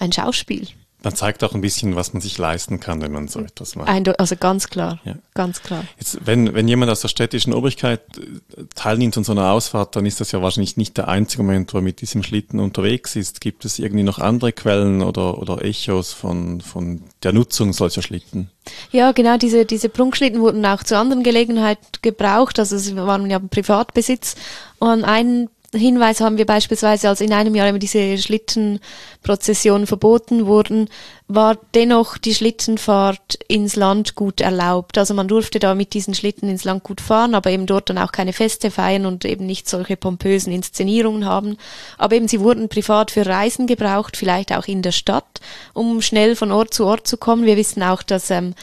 ein 0.00 0.12
Schauspiel. 0.12 0.66
Man 1.02 1.14
zeigt 1.14 1.42
auch 1.44 1.54
ein 1.54 1.62
bisschen, 1.62 1.96
was 1.96 2.12
man 2.12 2.20
sich 2.20 2.36
leisten 2.36 2.78
kann, 2.78 3.00
wenn 3.00 3.12
man 3.12 3.26
so 3.26 3.40
etwas 3.40 3.74
macht. 3.74 3.88
Also 4.20 4.36
ganz 4.36 4.68
klar, 4.68 5.00
ja. 5.04 5.14
ganz 5.32 5.62
klar. 5.62 5.84
Jetzt, 5.98 6.18
wenn, 6.26 6.52
wenn 6.52 6.68
jemand 6.68 6.92
aus 6.92 7.00
der 7.00 7.08
städtischen 7.08 7.54
Obrigkeit 7.54 8.02
äh, 8.18 8.64
teilnimmt 8.74 9.16
an 9.16 9.24
so 9.24 9.32
einer 9.32 9.50
Ausfahrt, 9.50 9.96
dann 9.96 10.04
ist 10.04 10.20
das 10.20 10.32
ja 10.32 10.42
wahrscheinlich 10.42 10.76
nicht 10.76 10.98
der 10.98 11.08
einzige 11.08 11.42
Moment, 11.42 11.72
wo 11.72 11.78
er 11.78 11.82
mit 11.82 12.02
diesem 12.02 12.22
Schlitten 12.22 12.60
unterwegs 12.60 13.16
ist. 13.16 13.40
Gibt 13.40 13.64
es 13.64 13.78
irgendwie 13.78 14.02
noch 14.02 14.18
andere 14.18 14.52
Quellen 14.52 15.00
oder, 15.00 15.38
oder 15.38 15.64
Echos 15.64 16.12
von, 16.12 16.60
von 16.60 17.02
der 17.22 17.32
Nutzung 17.32 17.72
solcher 17.72 18.02
Schlitten? 18.02 18.50
Ja, 18.90 19.12
genau, 19.12 19.38
diese, 19.38 19.64
diese 19.64 19.88
Prunkschlitten 19.88 20.40
wurden 20.40 20.66
auch 20.66 20.82
zu 20.82 20.98
anderen 20.98 21.22
Gelegenheiten 21.22 21.86
gebraucht, 22.02 22.58
also 22.58 22.76
sie 22.76 22.94
waren 22.96 23.30
ja 23.30 23.38
Privatbesitz. 23.38 24.34
Und 24.78 25.04
ein 25.04 25.48
Hinweis 25.72 26.20
haben 26.20 26.36
wir 26.36 26.46
beispielsweise, 26.46 27.08
als 27.08 27.20
in 27.20 27.32
einem 27.32 27.54
Jahr 27.54 27.68
immer 27.68 27.78
diese 27.78 28.18
Schlittenprozessionen 28.18 29.86
verboten 29.86 30.46
wurden, 30.46 30.88
war 31.32 31.56
dennoch 31.74 32.18
die 32.18 32.34
Schlittenfahrt 32.34 33.38
ins 33.46 33.76
Land 33.76 34.16
gut 34.16 34.40
erlaubt. 34.40 34.98
Also 34.98 35.14
man 35.14 35.28
durfte 35.28 35.60
da 35.60 35.76
mit 35.76 35.94
diesen 35.94 36.12
Schlitten 36.12 36.48
ins 36.48 36.64
Land 36.64 36.82
gut 36.82 37.00
fahren, 37.00 37.36
aber 37.36 37.50
eben 37.50 37.66
dort 37.66 37.88
dann 37.88 37.98
auch 37.98 38.10
keine 38.10 38.32
Feste 38.32 38.72
feiern 38.72 39.06
und 39.06 39.24
eben 39.24 39.46
nicht 39.46 39.68
solche 39.68 39.96
pompösen 39.96 40.52
Inszenierungen 40.52 41.24
haben. 41.24 41.56
Aber 41.98 42.16
eben 42.16 42.26
sie 42.26 42.40
wurden 42.40 42.68
privat 42.68 43.12
für 43.12 43.24
Reisen 43.24 43.68
gebraucht, 43.68 44.16
vielleicht 44.16 44.52
auch 44.52 44.66
in 44.66 44.82
der 44.82 44.90
Stadt, 44.90 45.40
um 45.72 46.02
schnell 46.02 46.34
von 46.34 46.50
Ort 46.50 46.74
zu 46.74 46.84
Ort 46.84 47.06
zu 47.06 47.16
kommen. 47.16 47.46
Wir 47.46 47.56
wissen 47.56 47.84
auch, 47.84 48.02
dass 48.02 48.30
ähm, 48.30 48.54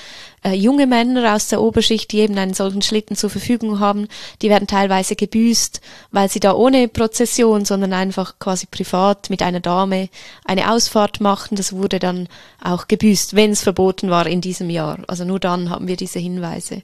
äh, 0.44 0.54
junge 0.54 0.88
Männer 0.88 1.36
aus 1.36 1.48
der 1.48 1.62
Oberschicht, 1.62 2.12
die 2.12 2.20
eben 2.20 2.38
einen 2.38 2.54
solchen 2.54 2.82
Schlitten 2.82 3.16
zur 3.16 3.30
Verfügung 3.30 3.80
haben, 3.80 4.08
die 4.42 4.50
werden 4.50 4.68
teilweise 4.68 5.16
gebüßt, 5.16 5.82
weil 6.12 6.30
sie 6.30 6.40
da 6.40 6.54
ohne 6.54 6.88
Prozession, 6.88 7.66
sondern 7.66 7.94
einfach 7.94 8.40
quasi 8.40 8.66
privat 8.66 9.30
mit 9.30 9.42
einer 9.42 9.60
Dame 9.60 10.10
eine 10.46 10.72
Ausfahrt 10.72 11.22
machten. 11.22 11.56
Das 11.56 11.74
wurde 11.74 12.00
dann 12.00 12.28
auch 12.62 12.88
gebüßt, 12.88 13.36
wenn 13.36 13.52
es 13.52 13.64
verboten 13.64 14.10
war 14.10 14.28
in 14.28 14.42
diesem 14.42 14.70
Jahr. 14.70 15.00
Also 15.08 15.26
nur 15.26 15.40
dann 15.40 15.70
haben 15.70 15.88
wir 15.88 15.98
diese 15.98 16.20
Hinweise. 16.20 16.84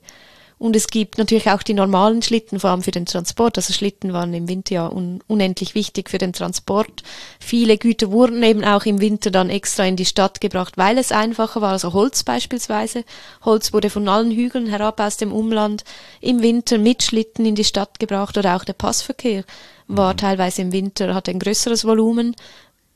Und 0.64 0.78
es 0.78 0.88
gibt 0.88 1.18
natürlich 1.18 1.50
auch 1.50 1.62
die 1.62 1.74
normalen 1.74 2.22
Schlitten, 2.22 2.58
vor 2.58 2.70
allem 2.70 2.84
für 2.84 2.92
den 2.92 3.06
Transport. 3.06 3.58
Also 3.58 3.74
Schlitten 3.74 4.14
waren 4.14 4.34
im 4.34 4.48
Winter 4.48 4.76
ja 4.76 4.88
un 4.88 5.22
unendlich 5.28 5.76
wichtig 5.76 6.10
für 6.10 6.20
den 6.20 6.32
Transport. 6.32 7.04
Viele 7.40 7.78
Güter 7.78 8.12
wurden 8.12 8.42
eben 8.44 8.64
auch 8.64 8.86
im 8.86 9.02
Winter 9.02 9.30
dann 9.30 9.50
extra 9.50 9.84
in 9.84 9.98
die 9.98 10.06
Stadt 10.06 10.40
gebracht, 10.40 10.78
weil 10.78 10.98
es 10.98 11.12
einfacher 11.12 11.60
war. 11.60 11.72
Also 11.74 11.92
Holz 11.92 12.24
beispielsweise. 12.24 13.04
Holz 13.44 13.74
wurde 13.74 13.90
von 13.90 14.08
allen 14.08 14.32
Hügeln 14.32 14.68
herab 14.68 15.02
aus 15.02 15.18
dem 15.18 15.34
Umland 15.34 15.84
im 16.22 16.42
Winter 16.42 16.78
mit 16.78 17.04
Schlitten 17.04 17.46
in 17.46 17.56
die 17.56 17.66
Stadt 17.66 18.00
gebracht 18.00 18.38
oder 18.38 18.56
auch 18.56 18.64
der 18.64 18.74
Passverkehr 18.74 19.44
war 19.88 20.14
mhm. 20.14 20.18
teilweise 20.18 20.62
im 20.62 20.72
Winter, 20.72 21.14
hatte 21.14 21.32
ein 21.32 21.40
größeres 21.40 21.86
Volumen, 21.86 22.36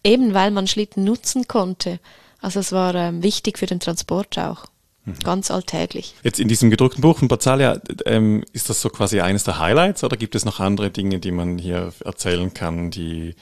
eben 0.04 0.34
weil 0.34 0.52
man 0.52 0.68
Schlitten 0.68 1.04
nutzen 1.04 1.50
konnte. 1.50 2.00
Also 2.42 2.60
es 2.60 2.72
war 2.72 2.96
ähm, 2.96 3.24
wichtig 3.24 3.58
für 3.58 3.66
den 3.66 3.80
Transport 3.80 4.38
auch. 4.38 4.66
Mhm. 5.08 5.20
Ganz 5.24 5.52
alltäglich. 5.52 6.16
Jetzt 6.22 6.40
in 6.40 6.50
diesem 6.50 6.70
gedruckten 6.70 7.02
Buch 7.02 7.20
von 7.20 7.30
Bazzalia, 7.30 7.80
ähm, 8.06 8.44
ist 8.52 8.70
das 8.70 8.82
so 8.82 8.90
quasi 8.90 9.22
eines 9.22 9.46
der 9.46 9.58
Highlights 9.58 10.04
oder 10.04 10.18
gibt 10.18 10.36
es 10.36 10.44
noch 10.44 10.60
andere 10.60 10.90
Dinge, 10.90 11.20
die 11.20 11.32
man 11.32 11.58
hier 11.58 11.94
erzählen 12.04 12.54
kann? 12.54 12.92
Die 12.92 13.36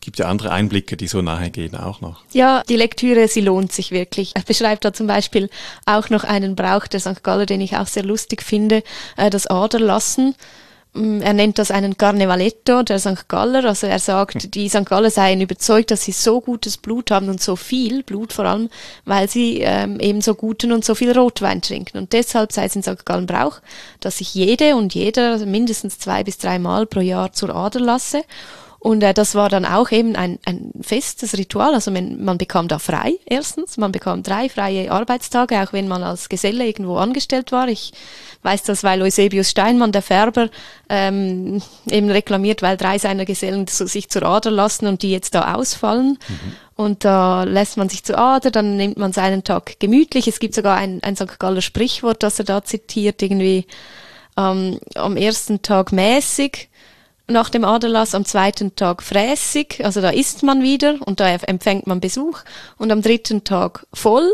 gibt 0.00 0.18
ja 0.18 0.26
andere 0.26 0.50
Einblicke, 0.50 0.96
die 0.96 1.06
so 1.06 1.22
nahe 1.22 1.50
gehen 1.50 1.76
auch 1.76 2.00
noch. 2.00 2.24
Ja, 2.32 2.64
die 2.68 2.74
Lektüre, 2.74 3.28
sie 3.28 3.40
lohnt 3.40 3.70
sich 3.70 3.92
wirklich. 3.92 4.32
Er 4.34 4.42
beschreibt 4.42 4.84
da 4.84 4.92
zum 4.92 5.06
Beispiel 5.06 5.48
auch 5.84 6.10
noch 6.10 6.24
einen 6.24 6.56
Brauch 6.56 6.88
der 6.88 6.98
St. 6.98 7.22
Galler, 7.22 7.46
den 7.46 7.60
ich 7.60 7.76
auch 7.76 7.86
sehr 7.86 8.04
lustig 8.04 8.42
finde, 8.42 8.82
äh, 9.16 9.30
das 9.30 9.46
Aderlassen. 9.46 10.34
Mm, 10.96 11.20
er 11.20 11.34
nennt 11.34 11.58
das 11.58 11.70
einen 11.70 11.96
Carnevaletto 11.96 12.82
der 12.82 12.98
St. 12.98 13.28
Galler. 13.28 13.64
Also 13.64 13.86
er 13.86 13.98
sagt, 13.98 14.42
hm. 14.42 14.50
die 14.50 14.68
St. 14.68 14.86
Galler 14.86 15.10
seien 15.10 15.40
überzeugt, 15.40 15.90
dass 15.90 16.04
sie 16.04 16.12
so 16.12 16.40
gutes 16.40 16.78
Blut 16.78 17.10
haben 17.10 17.28
und 17.28 17.40
so 17.40 17.54
viel 17.54 18.02
Blut 18.02 18.32
vor 18.32 18.46
allem, 18.46 18.70
weil 19.04 19.28
sie 19.28 19.60
ähm, 19.60 20.00
eben 20.00 20.20
so 20.22 20.34
guten 20.34 20.72
und 20.72 20.84
so 20.84 20.94
viel 20.94 21.16
Rotwein 21.16 21.60
trinken. 21.60 21.98
Und 21.98 22.12
deshalb 22.12 22.52
sei 22.52 22.64
es 22.64 22.76
in 22.76 22.82
St. 22.82 23.04
Gallen 23.04 23.26
Brauch, 23.26 23.60
dass 24.00 24.18
sich 24.18 24.34
jede 24.34 24.76
und 24.76 24.94
jeder 24.94 25.44
mindestens 25.44 25.98
zwei 25.98 26.24
bis 26.24 26.38
drei 26.38 26.58
Mal 26.58 26.86
pro 26.86 27.00
Jahr 27.00 27.32
zur 27.32 27.54
Ader 27.54 27.80
lasse. 27.80 28.22
Und 28.78 29.02
äh, 29.02 29.14
das 29.14 29.34
war 29.34 29.48
dann 29.48 29.64
auch 29.64 29.90
eben 29.90 30.16
ein, 30.16 30.38
ein 30.44 30.70
festes 30.80 31.36
Ritual. 31.36 31.74
Also 31.74 31.90
man, 31.90 32.22
man 32.22 32.38
bekam 32.38 32.68
da 32.68 32.78
frei, 32.78 33.14
erstens. 33.24 33.76
Man 33.76 33.92
bekam 33.92 34.22
drei 34.22 34.48
freie 34.48 34.90
Arbeitstage, 34.90 35.62
auch 35.62 35.72
wenn 35.72 35.88
man 35.88 36.02
als 36.02 36.28
Geselle 36.28 36.66
irgendwo 36.66 36.96
angestellt 36.96 37.52
war. 37.52 37.68
Ich 37.68 37.92
weiß 38.42 38.62
das, 38.62 38.84
weil 38.84 39.02
Eusebius 39.02 39.50
Steinmann, 39.50 39.92
der 39.92 40.02
Färber, 40.02 40.50
ähm, 40.88 41.60
eben 41.90 42.10
reklamiert, 42.10 42.62
weil 42.62 42.76
drei 42.76 42.98
seiner 42.98 43.24
Gesellen 43.24 43.66
sich 43.66 44.08
zur 44.08 44.22
Ader 44.22 44.50
lassen 44.50 44.86
und 44.86 45.02
die 45.02 45.10
jetzt 45.10 45.34
da 45.34 45.54
ausfallen. 45.54 46.18
Mhm. 46.28 46.52
Und 46.76 47.04
da 47.04 47.44
lässt 47.44 47.78
man 47.78 47.88
sich 47.88 48.04
zur 48.04 48.18
Ader, 48.18 48.50
dann 48.50 48.76
nimmt 48.76 48.98
man 48.98 49.12
seinen 49.12 49.42
Tag 49.42 49.80
gemütlich. 49.80 50.28
Es 50.28 50.38
gibt 50.38 50.54
sogar 50.54 50.76
ein, 50.76 51.02
ein 51.02 51.16
St. 51.16 51.38
Galler 51.38 51.62
Sprichwort, 51.62 52.22
das 52.22 52.38
er 52.38 52.44
da 52.44 52.62
zitiert, 52.62 53.22
irgendwie 53.22 53.66
ähm, 54.36 54.78
am 54.94 55.16
ersten 55.16 55.62
Tag 55.62 55.92
mäßig, 55.92 56.68
nach 57.28 57.50
dem 57.50 57.64
Aderlass, 57.64 58.14
am 58.14 58.24
zweiten 58.24 58.76
Tag 58.76 59.02
fräßig, 59.02 59.84
also 59.84 60.00
da 60.00 60.10
isst 60.10 60.42
man 60.42 60.62
wieder 60.62 60.96
und 61.04 61.20
da 61.20 61.28
empfängt 61.28 61.86
man 61.86 62.00
Besuch 62.00 62.40
und 62.78 62.92
am 62.92 63.02
dritten 63.02 63.44
Tag 63.44 63.86
voll 63.92 64.32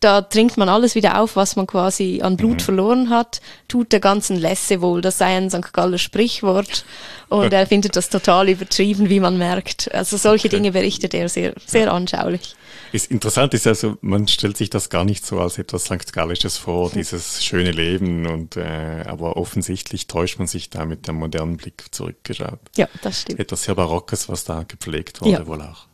da 0.00 0.20
trinkt 0.20 0.58
man 0.58 0.68
alles 0.68 0.94
wieder 0.94 1.20
auf, 1.20 1.36
was 1.36 1.56
man 1.56 1.66
quasi 1.66 2.20
an 2.22 2.36
Blut 2.36 2.58
mhm. 2.58 2.60
verloren 2.60 3.10
hat, 3.10 3.40
tut 3.66 3.92
der 3.92 4.00
ganzen 4.00 4.36
Lässe 4.36 4.82
wohl. 4.82 5.00
Das 5.00 5.18
sei 5.18 5.36
ein 5.36 5.50
St. 5.50 5.72
Galler 5.72 5.98
Sprichwort 5.98 6.84
und 7.28 7.52
er 7.52 7.66
findet 7.66 7.96
das 7.96 8.10
total 8.10 8.48
übertrieben, 8.48 9.08
wie 9.08 9.20
man 9.20 9.38
merkt. 9.38 9.92
Also 9.94 10.16
solche 10.16 10.48
okay. 10.48 10.56
Dinge 10.56 10.72
berichtet 10.72 11.14
er 11.14 11.28
sehr, 11.28 11.54
sehr 11.64 11.92
anschaulich. 11.92 12.54
Ist 12.92 13.10
interessant 13.10 13.52
ist 13.54 13.66
also, 13.66 13.98
man 14.00 14.28
stellt 14.28 14.56
sich 14.56 14.70
das 14.70 14.90
gar 14.90 15.04
nicht 15.04 15.26
so 15.26 15.40
als 15.40 15.58
etwas 15.58 15.84
St. 15.84 16.12
Gallisches 16.12 16.56
vor, 16.56 16.90
dieses 16.90 17.44
schöne 17.44 17.72
Leben 17.72 18.26
und 18.26 18.56
äh, 18.56 19.04
aber 19.06 19.36
offensichtlich 19.36 20.06
täuscht 20.06 20.38
man 20.38 20.46
sich 20.46 20.70
da 20.70 20.84
mit 20.84 21.08
dem 21.08 21.16
modernen 21.16 21.56
Blick 21.56 21.84
zurückgeschaut. 21.90 22.60
Ja, 22.76 22.88
das 23.02 23.22
stimmt. 23.22 23.40
Etwas 23.40 23.64
sehr 23.64 23.74
Barockes, 23.74 24.28
was 24.28 24.44
da 24.44 24.62
gepflegt 24.62 25.20
wurde 25.20 25.32
ja. 25.32 25.46
wohl 25.46 25.62
auch. 25.62 25.86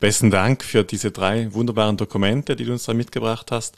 Besten 0.00 0.30
Dank 0.30 0.64
für 0.64 0.84
diese 0.84 1.10
drei 1.10 1.52
wunderbaren 1.54 1.96
Dokumente, 1.96 2.56
die 2.56 2.64
du 2.64 2.72
uns 2.72 2.84
da 2.84 2.94
mitgebracht 2.94 3.50
hast. 3.50 3.76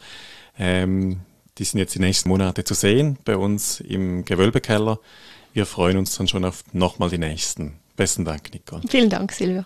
Ähm, 0.58 1.20
die 1.58 1.64
sind 1.64 1.78
jetzt 1.78 1.94
die 1.94 2.00
nächsten 2.00 2.28
Monate 2.28 2.64
zu 2.64 2.74
sehen 2.74 3.18
bei 3.24 3.36
uns 3.36 3.80
im 3.80 4.24
Gewölbekeller. 4.24 4.98
Wir 5.52 5.66
freuen 5.66 5.98
uns 5.98 6.16
dann 6.16 6.26
schon 6.26 6.44
auf 6.44 6.64
nochmal 6.72 7.10
die 7.10 7.18
nächsten. 7.18 7.78
Besten 7.96 8.24
Dank, 8.24 8.52
Nicole. 8.52 8.82
Vielen 8.88 9.10
Dank, 9.10 9.32
Silvia. 9.32 9.64